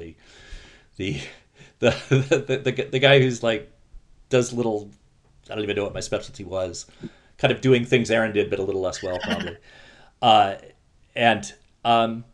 [0.96, 1.22] the,
[1.80, 3.70] the the, the the the guy who's like
[4.30, 4.90] does little
[5.50, 6.86] I don't even know what my specialty was,
[7.38, 9.58] kind of doing things Aaron did, but a little less well probably.
[10.22, 10.56] uh,
[11.16, 12.26] and um,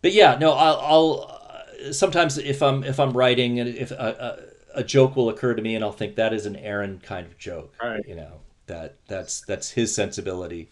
[0.00, 1.40] but yeah, no, I'll, I'll
[1.86, 5.54] uh, sometimes if I'm if I'm writing and if a, a, a, joke will occur
[5.54, 8.02] to me and I'll think that is an Aaron kind of joke, right.
[8.06, 10.70] you know that that's that's his sensibility.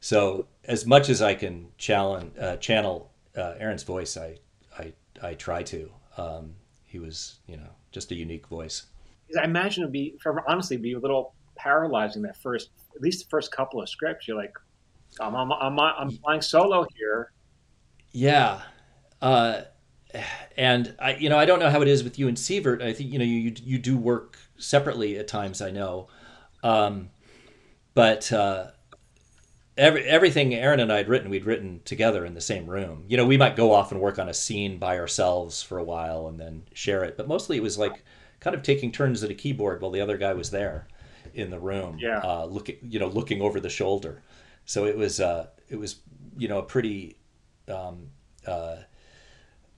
[0.00, 4.38] So as much as I can challenge, uh, channel uh, Aaron's voice, I,
[4.76, 5.90] I, I try to.
[6.16, 8.86] Um, he was, you know, just a unique voice.
[9.38, 13.30] I imagine it'd be, for honestly, be a little paralyzing that first, at least the
[13.30, 14.28] first couple of scripts.
[14.28, 14.54] You're like,
[15.20, 17.32] I'm, I'm, I'm, I'm flying solo here.
[18.12, 18.62] Yeah.
[19.20, 19.62] Uh,
[20.56, 22.82] and I, you know, I don't know how it is with you and Sivert.
[22.82, 26.08] I think, you know, you, you do work separately at times, I know.
[26.62, 27.10] Um,
[27.94, 28.68] but, uh,
[29.76, 33.04] every, everything Aaron and I had written, we'd written together in the same room.
[33.08, 35.84] You know, we might go off and work on a scene by ourselves for a
[35.84, 37.16] while and then share it.
[37.16, 38.04] But mostly it was like
[38.40, 40.88] kind of taking turns at a keyboard while the other guy was there
[41.32, 42.18] in the room, yeah.
[42.18, 44.20] uh, looking, you know, looking over the shoulder.
[44.64, 45.96] So it was, uh, it was,
[46.36, 47.16] you know, a pretty
[47.68, 48.08] um,
[48.46, 48.76] uh,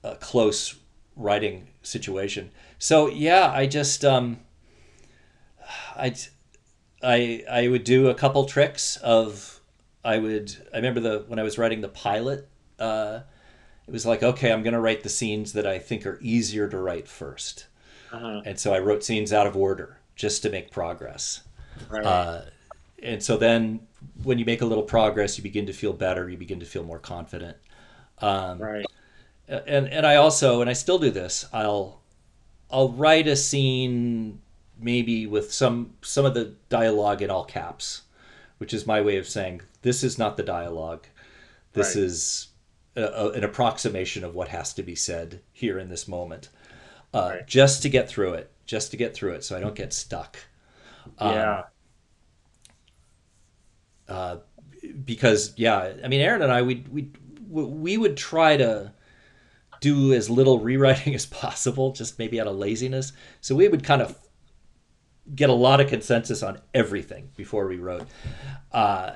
[0.02, 0.76] a close
[1.16, 2.50] writing situation.
[2.78, 4.40] So yeah, I just, um,
[5.96, 6.14] I,
[7.02, 9.60] I, I would do a couple tricks of
[10.04, 13.20] I would I remember the when I was writing the pilot, uh,
[13.86, 16.68] it was like okay, I'm going to write the scenes that I think are easier
[16.68, 17.64] to write 1st
[18.12, 18.42] uh-huh.
[18.44, 21.42] and so I wrote scenes out of order just to make progress.
[21.88, 22.04] Right.
[22.04, 22.42] Uh,
[23.02, 23.86] and so then
[24.24, 26.28] when you make a little progress, you begin to feel better.
[26.28, 27.56] You begin to feel more confident.
[28.18, 28.86] Um, right.
[29.48, 31.46] And and I also and I still do this.
[31.52, 32.00] I'll
[32.70, 34.40] I'll write a scene
[34.80, 38.02] maybe with some some of the dialogue in all caps
[38.58, 41.06] which is my way of saying this is not the dialogue.
[41.72, 42.04] This right.
[42.04, 42.48] is
[42.96, 46.48] a, a, an approximation of what has to be said here in this moment,
[47.12, 47.46] uh, right.
[47.46, 50.38] just to get through it, just to get through it, so I don't get stuck.
[51.20, 51.64] Yeah.
[54.08, 54.36] Uh,
[55.04, 57.10] because yeah, I mean, Aaron and I, we we
[57.48, 58.92] we would try to
[59.80, 63.12] do as little rewriting as possible, just maybe out of laziness.
[63.40, 64.18] So we would kind of
[65.34, 68.06] get a lot of consensus on everything before we wrote,
[68.72, 69.12] uh,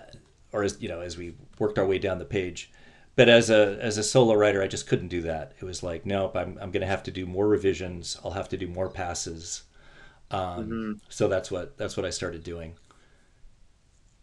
[0.53, 2.71] or as you know, as we worked our way down the page.
[3.17, 5.53] But as a as a solo writer, I just couldn't do that.
[5.61, 8.19] It was like, nope, I'm I'm going to have to do more revisions.
[8.25, 9.65] I'll have to do more passes.
[10.31, 10.93] Um, mm-hmm.
[11.09, 12.77] So that's what that's what I started doing.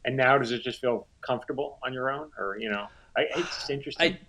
[0.06, 2.88] And now, does it just feel comfortable on your own, or you know,
[3.18, 4.13] I, it's interesting.
[4.13, 4.20] I,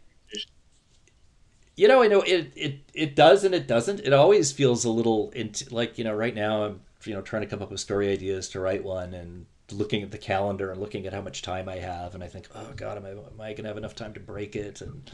[1.76, 4.00] you know, I know it, it it does and it doesn't.
[4.00, 5.32] It always feels a little
[5.70, 6.14] like you know.
[6.14, 9.12] Right now, I'm you know trying to come up with story ideas to write one,
[9.12, 12.28] and looking at the calendar and looking at how much time I have, and I
[12.28, 14.80] think, oh God, am I am I gonna have enough time to break it?
[14.80, 15.10] And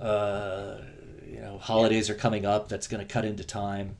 [0.00, 0.78] uh,
[1.26, 2.68] you know, holidays are coming up.
[2.68, 3.96] That's gonna cut into time.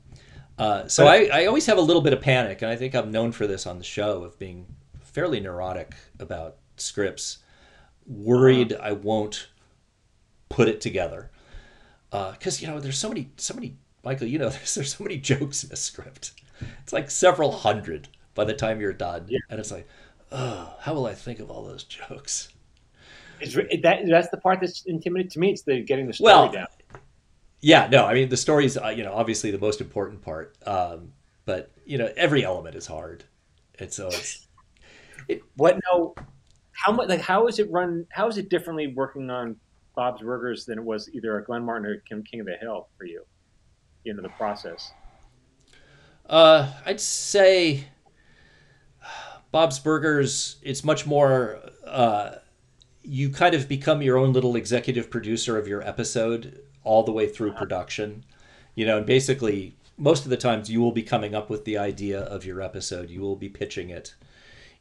[0.57, 3.11] Uh, so I, I always have a little bit of panic, and I think I'm
[3.11, 4.65] known for this on the show of being
[5.13, 7.37] fairly neurotic about scripts,
[8.05, 8.89] worried uh-huh.
[8.89, 9.47] I won't
[10.49, 11.31] put it together.
[12.11, 13.77] Because uh, you know, there's so many, so many.
[14.03, 16.33] Michael, you know, there's, there's so many jokes in a script.
[16.81, 19.39] It's like several hundred by the time you're done, yeah.
[19.49, 19.87] and it's like,
[20.31, 22.49] oh, how will I think of all those jokes?
[23.41, 25.51] Is that that's the part that's intimidating to me.
[25.51, 26.67] It's the getting the story well, down.
[27.59, 31.11] Yeah, no, I mean the story's uh, you know obviously the most important part, um,
[31.45, 33.23] but you know every element is hard,
[33.79, 34.42] and so it's
[35.27, 36.15] it, what no,
[36.71, 38.05] how much like how is it run?
[38.11, 39.55] How is it differently working on
[39.95, 43.05] Bob's Burgers than it was either a Glenn Martin or King of the Hill for
[43.05, 43.23] you?
[44.03, 44.91] You know the process.
[46.27, 47.85] Uh, I'd say
[49.51, 50.57] Bob's Burgers.
[50.61, 51.59] It's much more.
[51.85, 52.35] Uh,
[53.03, 57.27] you kind of become your own little executive producer of your episode all the way
[57.27, 58.23] through production.
[58.75, 61.77] You know, and basically most of the times you will be coming up with the
[61.77, 63.09] idea of your episode.
[63.09, 64.15] You will be pitching it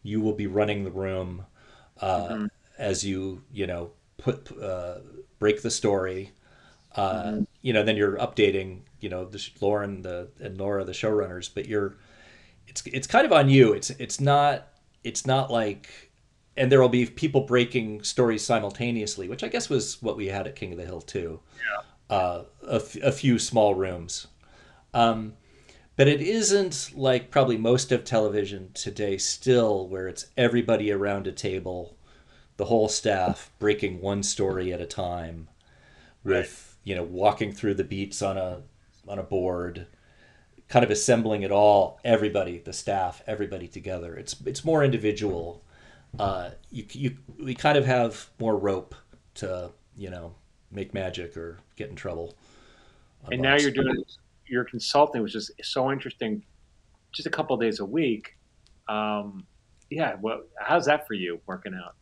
[0.03, 1.45] you will be running the room
[2.01, 2.47] uh, mm-hmm.
[2.79, 4.99] as you you know put uh,
[5.39, 6.33] break the story.
[6.95, 7.43] Uh, mm-hmm.
[7.63, 8.81] You know, then you're updating.
[9.01, 11.97] You know, the Loren the and Laura the showrunners, but you're
[12.67, 13.73] it's it's kind of on you.
[13.73, 14.69] It's it's not
[15.05, 16.13] it's not like
[16.57, 20.47] and there will be people breaking stories simultaneously, which I guess was what we had
[20.47, 21.41] at King of the Hill too.
[21.57, 22.17] Yeah.
[22.17, 24.27] Uh, a, f- a few small rooms.
[24.93, 25.35] Um,
[25.97, 31.33] but it isn't like probably most of television today still where it's everybody around a
[31.33, 31.97] table
[32.57, 35.49] the whole staff breaking one story at a time
[36.25, 36.89] with right.
[36.89, 38.63] you know walking through the beats on a
[39.09, 39.87] on a board
[40.69, 44.15] kind of assembling it all everybody the staff everybody together.
[44.17, 45.63] It's it's more individual.
[46.19, 48.95] Uh, you, you we kind of have more rope
[49.35, 50.35] to you know
[50.71, 52.35] make magic or get in trouble
[53.31, 54.03] and now you're doing
[54.47, 56.45] your consulting was just so interesting,
[57.13, 58.37] just a couple days a week.
[58.89, 59.47] Um,
[59.91, 61.95] yeah, well, how's that for you working out?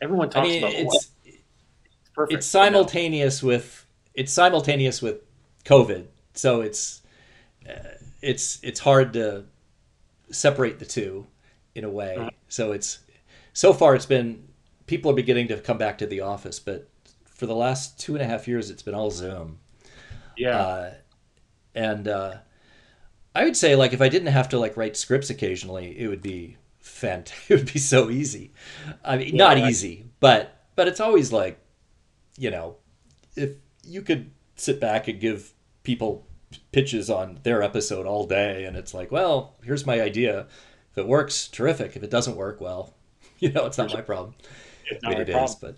[0.00, 2.38] Everyone talks I mean, about it's, it's perfect.
[2.38, 3.54] It's simultaneous you know?
[3.56, 5.22] with it's simultaneous with
[5.64, 7.02] COVID, so it's
[7.68, 7.72] uh,
[8.22, 9.44] it's it's hard to
[10.30, 11.26] separate the two
[11.74, 12.16] in a way.
[12.16, 12.30] Uh-huh.
[12.48, 13.00] So it's
[13.52, 14.48] so far it's been
[14.86, 16.88] people are beginning to come back to the office, but
[17.24, 19.58] for the last two and a half years it's been all Zoom.
[20.36, 20.56] Yeah.
[20.56, 20.94] Uh,
[21.78, 22.34] and uh,
[23.34, 26.22] I would say like if I didn't have to like write scripts occasionally, it would
[26.22, 27.32] be fant.
[27.48, 28.52] It would be so easy.
[29.04, 31.60] I mean, yeah, not easy, but but it's always like,
[32.36, 32.76] you know,
[33.36, 33.52] if
[33.84, 35.52] you could sit back and give
[35.84, 36.26] people
[36.72, 40.46] pitches on their episode all day, and it's like, well, here's my idea.
[40.90, 41.94] If it works, terrific.
[41.94, 42.94] If it doesn't work, well,
[43.38, 44.34] you know, it's not my problem.
[44.90, 45.44] It's not I mean, it problem.
[45.44, 45.76] Is, but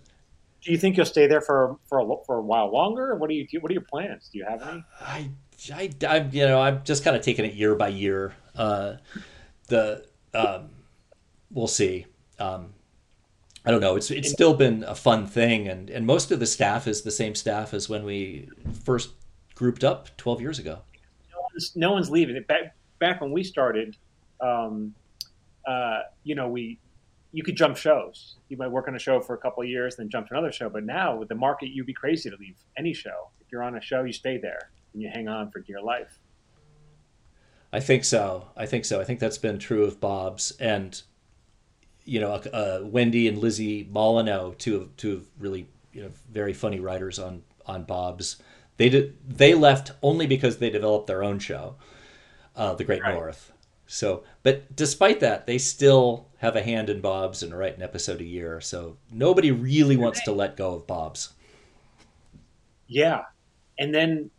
[0.63, 3.15] do you think you'll stay there for for a, for a while longer?
[3.17, 4.31] What do you what are your plans?
[4.33, 4.83] Do you have any?
[4.99, 5.31] I
[5.73, 8.35] I, I you know, I'm just kind of taking it year by year.
[8.57, 8.95] Uh,
[9.69, 10.71] the um,
[11.51, 12.07] we'll see.
[12.39, 12.73] Um,
[13.65, 13.97] I don't know.
[13.97, 17.11] It's it's still been a fun thing, and and most of the staff is the
[17.11, 18.49] same staff as when we
[18.85, 19.11] first
[19.55, 20.79] grouped up 12 years ago.
[21.31, 22.43] No one's, no one's leaving.
[22.45, 23.97] Back back when we started,
[24.41, 24.95] um,
[25.67, 26.79] uh, you know, we
[27.33, 28.37] you could jump shows.
[28.49, 30.53] You might work on a show for a couple of years, then jump to another
[30.53, 30.71] show.
[30.71, 33.29] But now with the market, you'd be crazy to leave any show.
[33.41, 36.19] If you're on a show, you stay there and you hang on for dear life.
[37.73, 38.49] I think so.
[38.57, 39.01] I think so.
[39.01, 41.01] I think that's been true of Bob's and
[42.05, 46.53] you know uh, Wendy and Lizzie Molyneux, two of two of really you know very
[46.53, 48.37] funny writers on on Bob's.
[48.77, 51.77] They did they left only because they developed their own show,
[52.57, 53.15] uh, The Great right.
[53.15, 53.53] North.
[53.87, 58.21] So, but despite that, they still have a hand in Bob's and write an episode
[58.21, 58.61] a year.
[58.61, 61.33] So nobody really wants to let go of Bob's.
[62.87, 63.23] Yeah,
[63.81, 64.31] and then,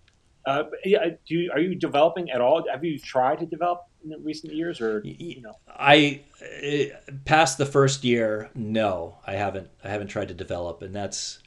[0.46, 2.64] uh, yeah, do you, are you developing at all?
[2.70, 5.54] Have you tried to develop in recent years, or you know?
[5.68, 9.70] I uh, past the first year, no, I haven't.
[9.84, 11.40] I haven't tried to develop, and that's,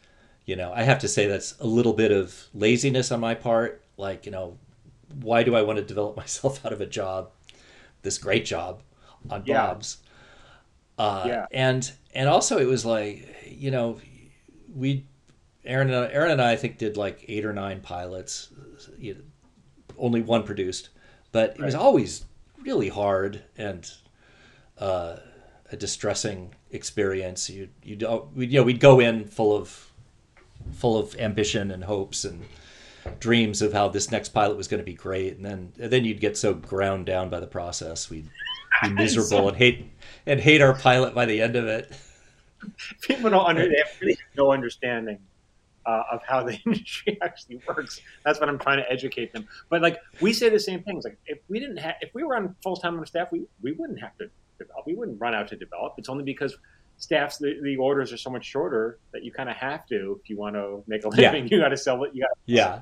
[0.47, 3.83] you know, I have to say that's a little bit of laziness on my part.
[3.97, 4.59] Like, you know,
[5.21, 7.31] why do I want to develop myself out of a job,
[8.03, 8.83] this great job,
[9.31, 9.67] on yeah.
[9.67, 9.99] Bob's?
[10.97, 11.47] Uh, yeah.
[11.51, 14.01] And and also it was like, you know,
[14.75, 15.07] we
[15.65, 18.51] Aaron and I, Aaron and I, I think did like eight or nine pilots,
[18.99, 19.21] you know,
[19.99, 20.91] only one produced,
[21.33, 21.67] but it right.
[21.67, 22.25] was always
[22.63, 23.91] really hard and
[24.79, 25.17] uh,
[25.71, 27.49] a distressing experience.
[27.49, 29.91] You you we you know we'd go in full of
[30.73, 32.45] full of ambition and hopes and
[33.21, 36.05] dreams of how this next pilot was going to be great, and then and then
[36.05, 38.29] you'd get so ground down by the process, we'd
[38.83, 39.49] be miserable so...
[39.49, 39.91] and hate
[40.27, 41.93] and hate our pilot by the end of it.
[43.03, 43.73] People don't understand.
[43.73, 45.19] they have really no understanding
[45.87, 48.01] uh, of how the industry actually works.
[48.25, 49.47] That's what I'm trying to educate them.
[49.69, 51.05] But like we say the same things.
[51.05, 53.73] Like if we didn't have, if we were on full time on staff, we we
[53.73, 54.87] wouldn't have to develop.
[54.87, 55.95] We wouldn't run out to develop.
[55.99, 56.57] It's only because
[56.97, 60.31] staffs the, the orders are so much shorter that you kind of have to if
[60.31, 61.49] you want to make a living.
[61.49, 61.49] Yeah.
[61.57, 62.13] You got to sell it.
[62.15, 62.81] You got yeah,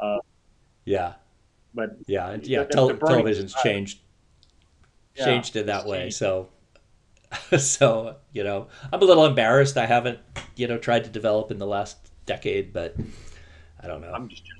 [0.00, 0.18] uh,
[0.84, 1.14] yeah.
[1.74, 2.64] But yeah, yeah.
[2.64, 4.00] The, the television's changed
[5.16, 6.02] yeah, changed it that way.
[6.02, 6.16] Changed.
[6.16, 6.48] So
[7.58, 10.18] so you know i'm a little embarrassed i haven't
[10.56, 12.96] you know tried to develop in the last decade, but
[13.80, 14.12] I don't know.
[14.12, 14.58] I'm just jealous.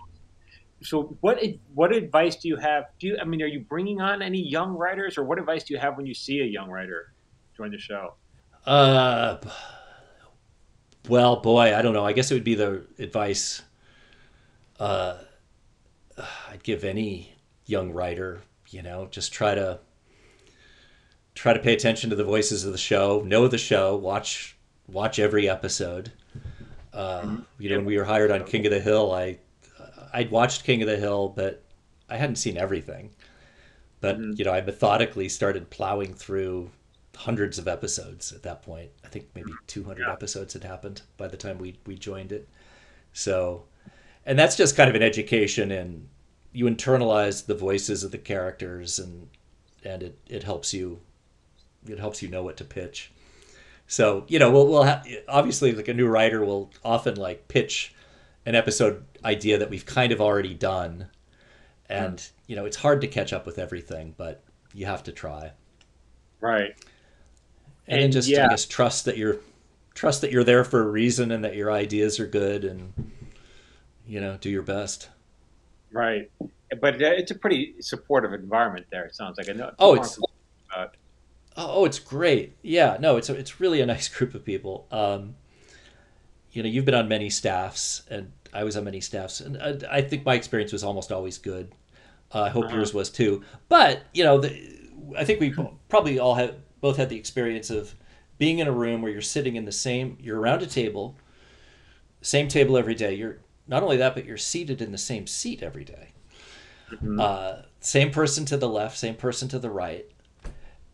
[0.83, 1.40] So, what
[1.75, 2.87] what advice do you have?
[2.98, 5.75] Do you, I mean, are you bringing on any young writers, or what advice do
[5.75, 7.12] you have when you see a young writer
[7.57, 8.14] join the show?
[8.66, 9.38] Uh,
[11.09, 12.05] well, boy, I don't know.
[12.05, 13.62] I guess it would be the advice
[14.83, 15.18] uh,
[16.51, 17.35] I'd give any
[17.66, 18.40] young writer.
[18.70, 19.79] You know, just try to
[21.35, 24.57] try to pay attention to the voices of the show, know the show, watch
[24.88, 26.12] watch every episode.
[26.92, 29.38] Uh, you know, when we were hired on King of the Hill, I
[30.12, 31.62] I'd watched King of the Hill, but
[32.09, 33.11] I hadn't seen everything.
[34.00, 34.33] But mm-hmm.
[34.37, 36.70] you know, I methodically started plowing through
[37.16, 38.90] hundreds of episodes at that point.
[39.05, 40.12] I think maybe 200 yeah.
[40.12, 42.48] episodes had happened by the time we we joined it.
[43.12, 43.64] So,
[44.26, 46.09] and that's just kind of an education, and
[46.52, 49.28] you internalize the voices of the characters, and
[49.85, 51.00] and it it helps you
[51.87, 53.12] it helps you know what to pitch.
[53.92, 57.94] So you know, we'll we'll have, obviously like a new writer will often like pitch
[58.46, 61.09] an episode idea that we've kind of already done,
[61.90, 62.31] and mm.
[62.46, 65.52] you know it's hard to catch up with everything, but you have to try.
[66.40, 66.74] Right.
[67.87, 68.46] And, and just yeah.
[68.46, 69.37] I guess trust that you're
[69.92, 72.94] trust that you're there for a reason and that your ideas are good and
[74.07, 75.11] you know do your best.
[75.92, 76.31] Right.
[76.81, 79.05] But it's a pretty supportive environment there.
[79.05, 79.70] It sounds like I know.
[79.78, 80.18] Oh, it's.
[80.72, 80.96] About
[81.56, 82.56] Oh, it's great.
[82.62, 84.86] Yeah, no, it's a, it's really a nice group of people.
[84.90, 85.36] Um,
[86.52, 89.98] you know, you've been on many staffs, and I was on many staffs, and I,
[89.98, 91.72] I think my experience was almost always good.
[92.34, 92.76] Uh, I hope uh-huh.
[92.76, 93.42] yours was too.
[93.68, 94.78] But you know, the,
[95.16, 95.54] I think we
[95.88, 97.94] probably all have both had the experience of
[98.38, 101.16] being in a room where you're sitting in the same, you're around a table,
[102.22, 103.14] same table every day.
[103.14, 103.38] You're
[103.68, 106.12] not only that, but you're seated in the same seat every day.
[106.90, 107.20] Mm-hmm.
[107.20, 110.12] Uh, same person to the left, same person to the right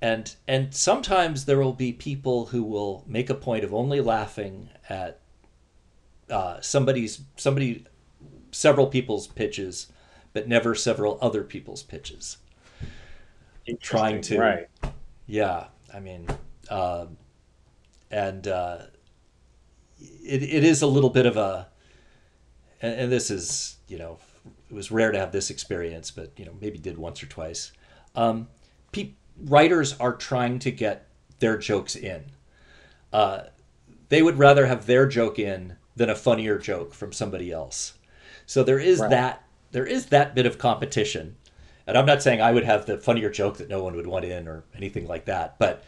[0.00, 4.68] and and sometimes there will be people who will make a point of only laughing
[4.88, 5.20] at
[6.30, 7.84] uh, somebody's somebody
[8.52, 9.88] several people's pitches
[10.32, 12.36] but never several other people's pitches.
[13.80, 14.68] Trying to right.
[15.26, 16.26] Yeah i mean
[16.70, 17.06] uh,
[18.10, 18.78] and uh,
[19.98, 21.68] it, it is a little bit of a
[22.80, 24.18] and, and this is you know
[24.70, 27.72] it was rare to have this experience but you know maybe did once or twice.
[28.14, 28.48] Um,
[28.92, 29.12] pe-
[29.44, 31.06] writers are trying to get
[31.38, 32.24] their jokes in.
[33.12, 33.44] Uh,
[34.08, 37.94] they would rather have their joke in than a funnier joke from somebody else.
[38.46, 39.10] So there is right.
[39.10, 41.36] that there is that bit of competition.
[41.86, 44.24] And I'm not saying I would have the funnier joke that no one would want
[44.24, 45.84] in or anything like that, but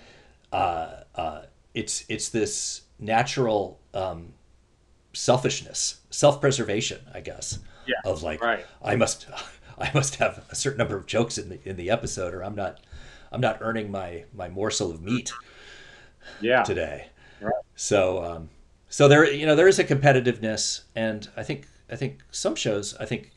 [0.53, 1.43] uh, uh,
[1.75, 4.33] it's it's this natural um,
[5.13, 8.67] selfishness, self-preservation, I guess, yeah, of like right.
[8.83, 9.27] I must
[9.79, 12.55] I must have a certain number of jokes in the in the episode, or I'm
[12.55, 12.81] not
[13.33, 15.33] I'm not earning my my morsel of meat
[16.41, 16.63] yeah.
[16.63, 17.09] today.
[17.41, 17.53] Right.
[17.77, 18.51] So um,
[18.89, 22.97] so there you know there is a competitiveness, and I think I think some shows
[22.97, 23.33] I think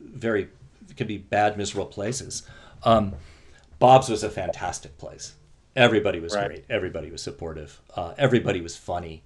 [0.00, 0.48] very
[0.96, 2.42] can be bad miserable places.
[2.82, 3.14] Um,
[3.78, 5.34] Bob's was a fantastic place.
[5.76, 6.46] Everybody was right.
[6.46, 6.64] great.
[6.68, 7.80] Everybody was supportive.
[7.94, 9.22] Uh, everybody was funny.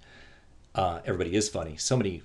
[0.74, 1.76] Uh, everybody is funny.
[1.76, 2.22] So many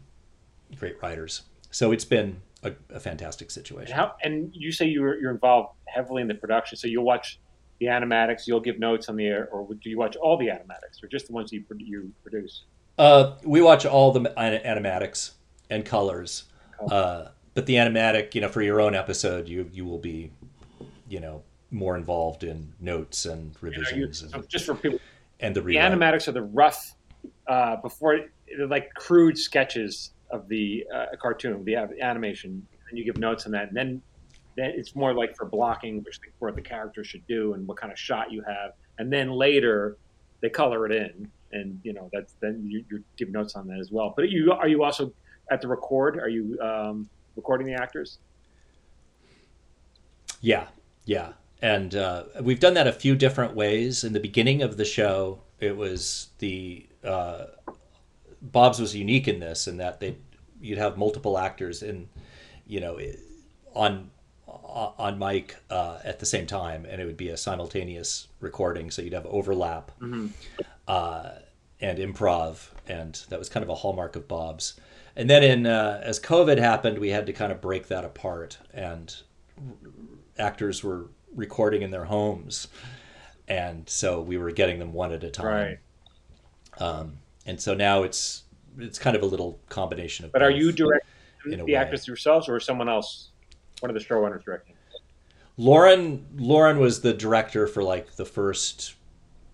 [0.78, 1.44] great writers.
[1.72, 3.94] So it's been a, a fantastic situation.
[3.94, 6.78] And, how, and you say you're, you're involved heavily in the production.
[6.78, 7.40] So you'll watch
[7.80, 11.02] the animatics, you'll give notes on the air, or do you watch all the animatics,
[11.02, 12.64] or just the ones you you produce?
[12.98, 15.32] Uh, we watch all the animatics
[15.70, 16.44] and colors,
[16.92, 20.32] uh, but the animatic, you know, for your own episode, you you will be,
[21.08, 24.22] you know, more involved in notes and revisions.
[24.22, 25.00] You know, you, and, just for people,
[25.40, 26.96] and the, the animatics are the rough,
[27.48, 28.20] uh, before
[28.58, 33.54] they're like crude sketches of the uh, cartoon, the animation, and you give notes on
[33.54, 34.02] that, and then
[34.60, 38.00] it's more like for blocking, which what the character should do and what kind of
[38.00, 39.98] shot you have, and then later
[40.42, 43.80] they color it in, and you know that's then you, you give notes on that
[43.80, 44.14] as well.
[44.16, 45.12] But you are you also
[45.52, 46.20] at the record?
[46.20, 48.20] Are you um, recording the actors?
[50.42, 50.68] Yeah,
[51.06, 54.04] yeah, and uh, we've done that a few different ways.
[54.04, 57.46] In the beginning of the show, it was the uh,
[58.42, 60.16] Bob's was unique in this, in that they
[60.62, 62.10] you'd have multiple actors in,
[62.68, 63.00] you know,
[63.74, 64.10] on
[64.50, 68.92] on mic uh, at the same time, and it would be a simultaneous recording.
[68.92, 70.28] So you'd have overlap mm-hmm.
[70.88, 71.30] uh,
[71.80, 74.80] and improv, and that was kind of a hallmark of Bob's.
[75.16, 78.58] And then, in uh, as COVID happened, we had to kind of break that apart,
[78.74, 79.16] and
[80.38, 82.68] actors were recording in their homes,
[83.48, 85.46] and so we were getting them one at a time.
[85.46, 85.80] Right.
[86.80, 88.44] Um, and so now it's
[88.78, 90.32] it's kind of a little combination of.
[90.32, 93.29] But are you directing the actors yourselves, or someone else?
[93.82, 94.76] One of the showrunners directing?
[95.58, 98.96] Loren Loren was the director for like the first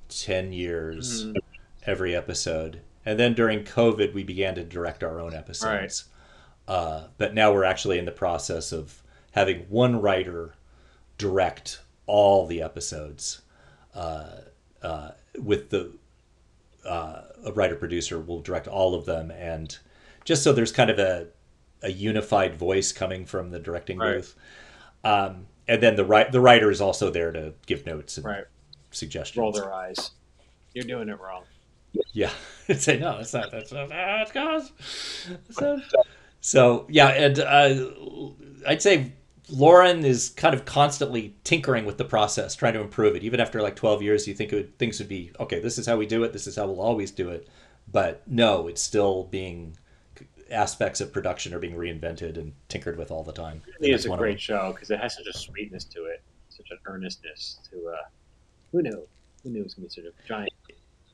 [0.09, 1.37] ten years, mm-hmm.
[1.85, 6.05] every episode, and then during COVID, we began to direct our own episodes.
[6.67, 6.75] Right.
[6.75, 9.01] Uh, but now we're actually in the process of
[9.31, 10.53] having one writer
[11.17, 13.41] direct all the episodes,
[13.93, 14.29] uh,
[14.81, 15.91] uh, with the
[16.87, 19.79] uh, a writer producer will direct all of them, and
[20.23, 21.27] just so there's kind of a
[21.85, 24.15] a unified voice coming from the directing right.
[24.15, 24.35] booth.
[25.03, 28.45] Um, and then the right the writer is also there to give notes and right.
[28.91, 29.37] suggestions.
[29.37, 30.11] Roll their eyes.
[30.73, 31.43] You're doing it wrong.
[32.11, 32.31] Yeah,
[32.75, 34.71] say no, that's not that's not how it goes.
[35.51, 35.79] So,
[36.41, 39.13] so yeah, and uh, I'd say
[39.49, 43.23] Loren is kind of constantly tinkering with the process, trying to improve it.
[43.23, 45.59] Even after like 12 years, you think would, things would be okay.
[45.59, 46.33] This is how we do it.
[46.33, 47.47] This is how we'll always do it.
[47.91, 49.77] But no, it's still being
[50.51, 53.61] aspects of production are being reinvented and tinkered with all the time.
[53.79, 56.77] It is a great show because it has such a sweetness to it, such an
[56.85, 57.89] earnestness to.
[57.89, 58.07] Uh,
[58.71, 59.07] who knew?
[59.43, 60.53] Who knew it was going to be such a giant?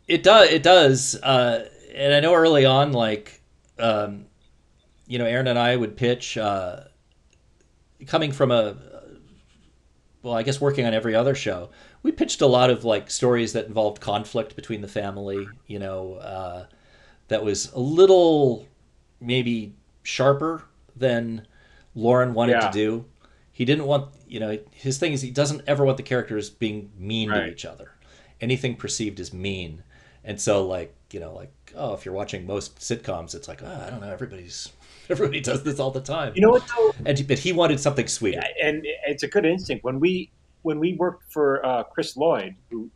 [0.08, 0.50] It does.
[0.50, 1.16] It does.
[1.16, 3.42] Uh, and I know early on, like,
[3.80, 4.26] um,
[5.08, 6.38] you know, Aaron and I would pitch.
[6.38, 6.82] Uh,
[8.08, 8.76] coming from a,
[10.24, 11.70] well, I guess working on every other show,
[12.04, 15.48] we pitched a lot of like stories that involved conflict between the family.
[15.68, 16.66] You know, uh,
[17.28, 18.68] that was a little
[19.22, 20.64] maybe sharper
[20.96, 21.48] than
[21.96, 22.68] Loren wanted yeah.
[22.68, 23.06] to do.
[23.52, 26.92] He didn't want, you know, his thing is he doesn't ever want the characters being
[26.98, 27.46] mean right.
[27.46, 27.92] to each other.
[28.40, 29.84] Anything perceived as mean.
[30.24, 33.84] And so like, you know, like, oh, if you're watching most sitcoms, it's like, oh,
[33.86, 34.72] I don't know, everybody's
[35.10, 36.34] everybody does this all the time.
[36.36, 36.94] You know what though?
[37.06, 38.36] And but he wanted something sweet.
[38.36, 39.84] Yeah, and it's a good instinct.
[39.84, 40.32] When we
[40.64, 42.90] when we worked for uh, Chris Lloyd, who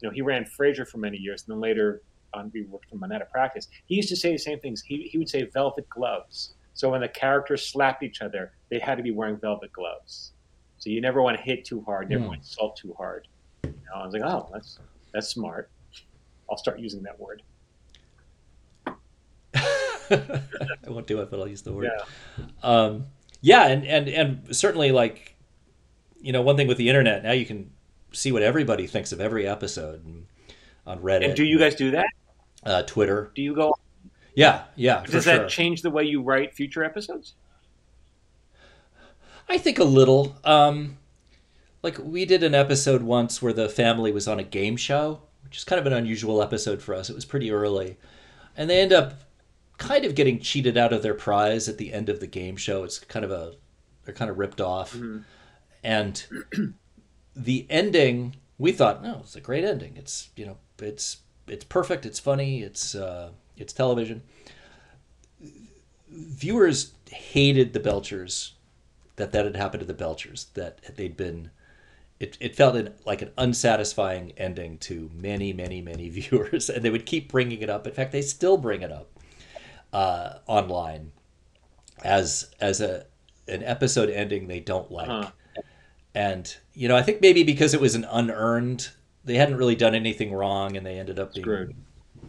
[0.00, 2.02] you know, he ran Frasier for many years, and then later
[2.34, 4.82] on we worked from Moneta practice, he used to say the same things.
[4.82, 6.54] He, he would say velvet gloves.
[6.74, 10.32] So when the characters slapped each other, they had to be wearing velvet gloves.
[10.78, 12.28] So you never want to hit too hard, never mm.
[12.28, 13.28] want to insult too hard.
[13.64, 14.78] You know, I was like, oh, that's
[15.12, 15.70] that's smart.
[16.50, 17.42] I'll start using that word.
[20.10, 21.90] I won't do it, but I'll use the word.
[21.92, 23.06] Yeah, um,
[23.40, 25.36] yeah, and, and and certainly like,
[26.20, 27.70] you know, one thing with the internet now you can
[28.12, 30.26] see what everybody thinks of every episode and,
[30.86, 31.26] on Reddit.
[31.26, 32.06] And do you guys do that?
[32.64, 33.30] Uh, Twitter.
[33.34, 33.74] Do you go?
[34.34, 35.04] Yeah, yeah.
[35.04, 35.48] Does that sure.
[35.48, 37.34] change the way you write future episodes?
[39.48, 40.36] I think a little.
[40.44, 40.98] Um,
[41.82, 45.58] like we did an episode once where the family was on a game show, which
[45.58, 47.10] is kind of an unusual episode for us.
[47.10, 47.98] It was pretty early,
[48.56, 49.14] and they end up
[49.78, 52.84] kind of getting cheated out of their prize at the end of the game show.
[52.84, 53.54] It's kind of a
[54.04, 55.18] they're kind of ripped off, mm-hmm.
[55.82, 56.24] and
[57.36, 59.96] the ending we thought, no, it's a great ending.
[59.96, 62.06] It's you know it's it's perfect.
[62.06, 62.62] It's funny.
[62.62, 64.22] It's uh, it's television.
[66.10, 68.52] Viewers hated the Belchers
[69.16, 70.52] that that had happened to the Belchers.
[70.54, 71.50] That they'd been.
[72.20, 77.04] It, it felt like an unsatisfying ending to many, many, many viewers, and they would
[77.04, 77.84] keep bringing it up.
[77.84, 79.08] In fact, they still bring it up
[79.92, 81.12] uh, online
[82.04, 83.06] as as a
[83.48, 85.08] an episode ending they don't like.
[85.08, 85.30] Uh-huh.
[86.14, 88.90] And you know, I think maybe because it was an unearned
[89.24, 91.76] they hadn't really done anything wrong and they ended up being Screwed.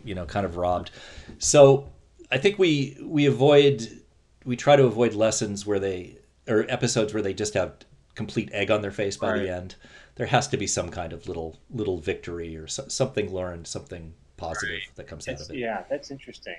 [0.04, 0.92] you know kind of robbed
[1.40, 1.90] so
[2.32, 4.02] i think we we avoid
[4.46, 6.18] we try to avoid lessons where they
[6.48, 7.74] or episodes where they just have
[8.16, 9.44] complete egg on their face by right.
[9.44, 9.76] the end.
[10.16, 14.14] There has to be some kind of little little victory or so, something learned, something
[14.38, 14.96] positive right.
[14.96, 15.60] that comes it's, out of it.
[15.60, 16.56] Yeah, that's interesting.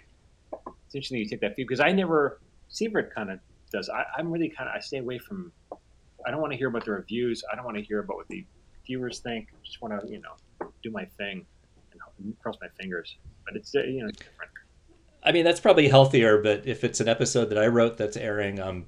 [0.52, 3.38] It's interesting you take that view because I never Sivert kind of
[3.70, 3.88] does.
[3.88, 5.52] I, I'm really kind of I stay away from.
[6.26, 7.44] I don't want to hear about the reviews.
[7.52, 8.44] I don't want to hear about what the
[8.86, 9.48] viewers think.
[9.52, 11.46] I just want to you know do my thing
[12.18, 13.16] and cross my fingers.
[13.44, 14.50] But it's you know different.
[15.22, 16.42] I mean that's probably healthier.
[16.42, 18.86] But if it's an episode that I wrote that's airing, um,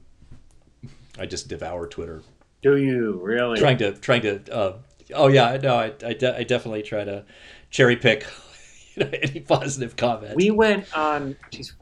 [1.18, 2.22] I just devour Twitter.
[2.62, 4.52] Do you really trying to trying to?
[4.52, 4.76] Uh,
[5.14, 7.24] oh yeah, no, I I, de- I definitely try to
[7.70, 8.26] cherry pick
[8.94, 10.36] you know, any positive comments.
[10.36, 11.36] We went on.
[11.50, 11.74] Geez,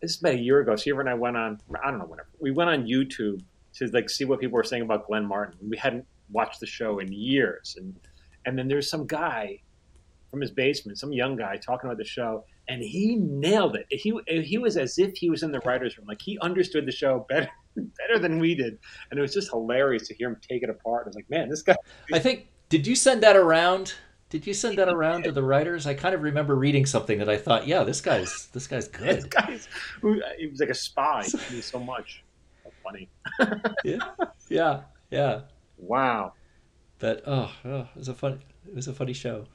[0.00, 0.72] this is about a year ago.
[0.72, 1.60] Sivert and I went on.
[1.82, 2.28] I don't know whatever.
[2.40, 3.42] We went on YouTube
[3.74, 5.56] to like see what people were saying about Glenn Martin.
[5.68, 7.94] We hadn't watched the show in years, and
[8.46, 9.60] and then there's some guy
[10.30, 13.86] from his basement, some young guy talking about the show, and he nailed it.
[13.90, 14.12] He
[14.42, 17.26] he was as if he was in the writers' room, like he understood the show
[17.28, 18.78] better better than we did,
[19.10, 21.04] and it was just hilarious to hear him take it apart.
[21.06, 21.76] I was like, man, this guy.
[22.12, 23.94] I think did you send that around?
[24.28, 25.86] Did you send that around to the writers?
[25.86, 29.08] I kind of remember reading something that I thought, yeah, this guy's this guy's good.
[29.08, 29.68] This guy's
[30.38, 31.24] he was like a spy.
[31.24, 32.22] He knew so much.
[32.84, 33.08] funny.
[33.84, 33.98] yeah,
[34.50, 35.40] yeah, yeah.
[35.78, 36.32] Wow.
[36.98, 38.42] But oh, oh, it was a fun.
[38.66, 39.46] It was a funny show.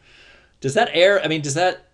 [0.62, 1.22] Does that air?
[1.22, 1.90] I mean, does that?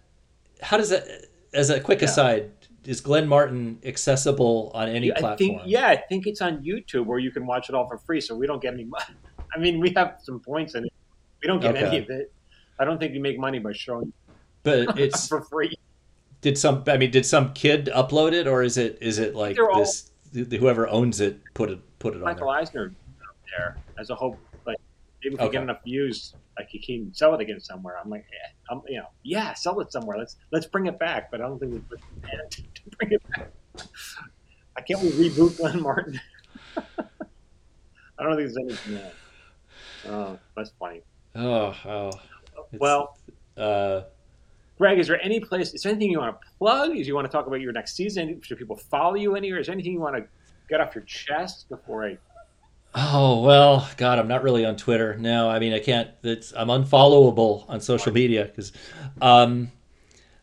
[0.62, 1.08] How does that?
[1.54, 2.08] As a quick yeah.
[2.08, 2.52] aside,
[2.86, 5.38] is Glenn Martin accessible on any I platform?
[5.38, 8.22] Think, yeah, I think it's on YouTube where you can watch it all for free.
[8.22, 9.06] So we don't get any money.
[9.56, 10.94] I mean, we have some points in it.
[11.42, 11.86] We don't get okay.
[11.86, 12.32] any of it.
[12.78, 14.14] I don't think we make money by showing.
[14.62, 15.74] But it's for free.
[16.42, 16.84] Did some?
[16.88, 19.00] I mean, did some kid upload it, or is it?
[19.02, 20.12] Is it like this?
[20.36, 22.56] All, whoever owns it put it put it Michael on.
[22.56, 22.94] Michael Eisner
[23.58, 24.78] there as a hope Like
[25.24, 25.50] Maybe if okay.
[25.50, 27.96] we get enough views, like you can sell it again somewhere.
[28.02, 30.18] I'm like, eh, I'm, you know, yeah, sell it somewhere.
[30.18, 31.30] Let's let's bring it back.
[31.30, 32.00] But I don't think we put
[32.52, 32.64] to
[32.98, 33.52] bring it back.
[34.78, 36.20] I can't we reboot Glenn Martin?
[36.78, 39.12] I don't think there's anything there.
[40.08, 41.02] Oh, that's funny.
[41.36, 42.12] Oh, oh.
[42.74, 43.18] Well,
[43.58, 44.02] uh,
[44.78, 45.74] Greg, is there any place?
[45.74, 46.96] Is there anything you want to plug?
[46.96, 48.42] Is you want to talk about your next season?
[48.42, 49.60] Should people follow you anywhere?
[49.60, 50.24] Is there anything you want to
[50.70, 52.18] get off your chest before I
[52.96, 55.16] Oh well, God, I'm not really on Twitter.
[55.18, 56.10] No, I mean I can't.
[56.24, 58.72] It's, I'm unfollowable on social media because,
[59.22, 59.72] um,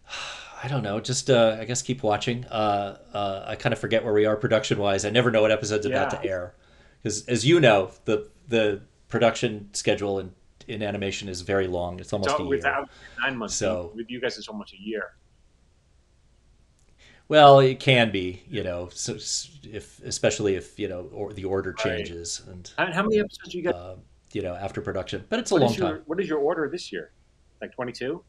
[0.62, 1.00] I don't know.
[1.00, 2.44] Just uh, I guess keep watching.
[2.46, 5.04] Uh, uh, I kind of forget where we are production wise.
[5.04, 5.96] I never know what episode's yeah.
[5.96, 6.54] about to air
[7.02, 10.32] because, as you know, the the production schedule in
[10.68, 11.98] in animation is very long.
[12.00, 12.86] It's almost so a year.
[13.20, 13.56] Nine months.
[13.56, 15.14] So with you guys, it's almost a year.
[17.28, 19.14] Well, it can be, you know, so
[19.64, 22.72] if especially if you know or the order changes right.
[22.78, 23.74] and how many episodes you got?
[23.74, 23.96] Uh,
[24.32, 26.02] you know, after production, but it's a what long your, time.
[26.06, 27.10] What is your order this year?
[27.60, 28.22] Like twenty two?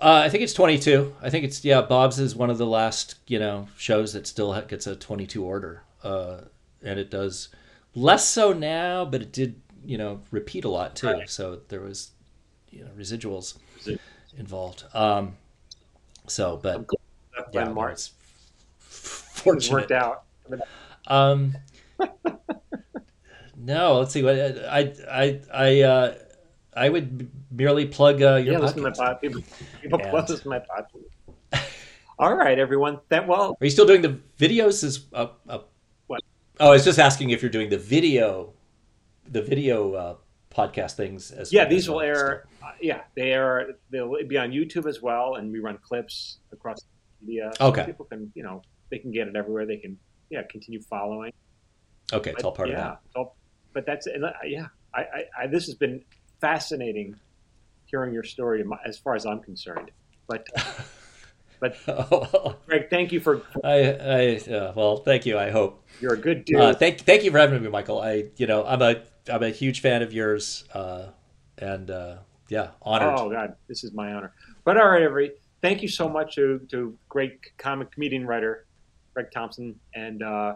[0.00, 1.14] Uh, I think it's 22.
[1.20, 1.82] I think it's yeah.
[1.82, 5.82] Bob's is one of the last you know shows that still gets a 22 order,
[6.02, 6.38] uh,
[6.82, 7.48] and it does
[7.94, 11.08] less so now, but it did you know repeat a lot too.
[11.08, 11.30] Right.
[11.30, 12.12] So there was
[12.70, 13.58] you know residuals
[14.38, 14.84] involved.
[14.94, 15.36] Um,
[16.26, 16.86] so, but
[17.52, 17.94] yeah, Martin.
[17.94, 18.12] It's
[18.80, 19.72] fortunate.
[19.72, 20.24] worked out.
[21.06, 21.56] Um,
[23.56, 24.22] no, let's see.
[24.22, 26.14] What I I I uh,
[26.74, 29.20] I would merely plug uh, your yeah, listen to my pod.
[29.20, 29.42] People,
[29.82, 30.12] people and...
[30.12, 30.86] listen to my pod.
[32.18, 33.00] All right, everyone.
[33.08, 33.56] That well.
[33.60, 34.84] Are you still doing the videos?
[34.84, 35.60] Is uh, uh,
[36.06, 36.20] what?
[36.60, 38.52] Oh, I was just asking if you're doing the video,
[39.26, 40.16] the video uh,
[40.54, 41.64] podcast things as yeah.
[41.64, 42.46] These will air.
[42.62, 43.68] Uh, yeah, they are.
[43.88, 46.84] They'll be on YouTube as well, and we run clips across
[47.22, 47.52] media.
[47.60, 47.84] Okay.
[47.84, 49.66] People can, you know, they can get it everywhere.
[49.66, 49.98] They can,
[50.30, 51.32] yeah, continue following.
[52.12, 53.00] Okay, but, it's all part yeah, of that.
[53.16, 53.36] All,
[53.72, 54.08] but that's,
[54.44, 56.02] yeah, I, I, I, this has been
[56.40, 57.16] fascinating
[57.86, 59.90] hearing your story as far as I'm concerned.
[60.26, 60.46] But,
[61.60, 63.42] but oh, Greg, thank you for.
[63.62, 63.92] I,
[64.48, 65.38] I, uh, well, thank you.
[65.38, 66.60] I hope you're a good dude.
[66.60, 68.00] Uh, thank, thank you for having me, Michael.
[68.00, 71.06] I, you know, I'm a, I'm a huge fan of yours, uh,
[71.58, 72.16] and uh,
[72.48, 73.14] yeah, honored.
[73.16, 74.32] Oh God, this is my honor.
[74.64, 75.32] But all right, every
[75.62, 78.66] thank you so much to, to great comic comedian writer
[79.14, 79.78] Greg Thompson.
[79.94, 80.54] And uh,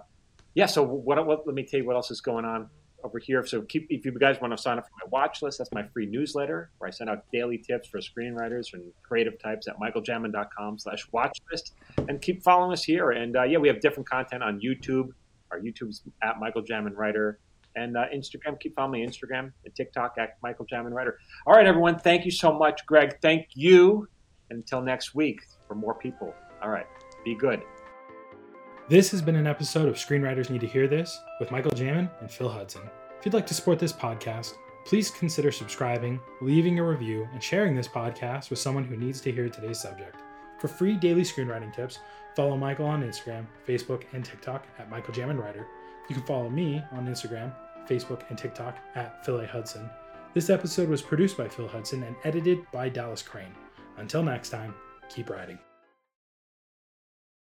[0.55, 2.69] yeah, so what, what, let me tell you what else is going on
[3.03, 3.45] over here.
[3.47, 5.87] So keep if you guys want to sign up for my watch list, that's my
[5.93, 10.79] free newsletter where I send out daily tips for screenwriters and creative types at michaeljamin.com
[10.79, 11.75] slash watch list.
[12.09, 13.11] And keep following us here.
[13.11, 15.11] And uh, yeah, we have different content on YouTube.
[15.51, 17.39] Our YouTube's at Michael Jamin Writer.
[17.77, 21.19] And uh, Instagram, keep following me Instagram and TikTok at Michael Jamin Writer.
[21.45, 21.99] All right, everyone.
[21.99, 23.19] Thank you so much, Greg.
[23.21, 24.09] Thank you
[24.51, 26.35] until next week for more people.
[26.63, 26.87] All right,
[27.25, 27.63] be good.
[28.89, 32.31] This has been an episode of Screenwriters Need to Hear This with Michael Jamin and
[32.31, 32.83] Phil Hudson.
[33.19, 37.75] If you'd like to support this podcast, please consider subscribing, leaving a review, and sharing
[37.75, 40.17] this podcast with someone who needs to hear today's subject.
[40.61, 41.99] For free daily screenwriting tips,
[42.37, 45.67] follow Michael on Instagram, Facebook, and TikTok at Michael Jamin Writer.
[46.09, 47.55] You can follow me on Instagram,
[47.89, 49.47] Facebook, and TikTok at Phil A.
[49.47, 49.89] Hudson.
[50.35, 53.55] This episode was produced by Phil Hudson and edited by Dallas Crane.
[53.97, 54.75] Until next time,
[55.09, 55.59] keep riding.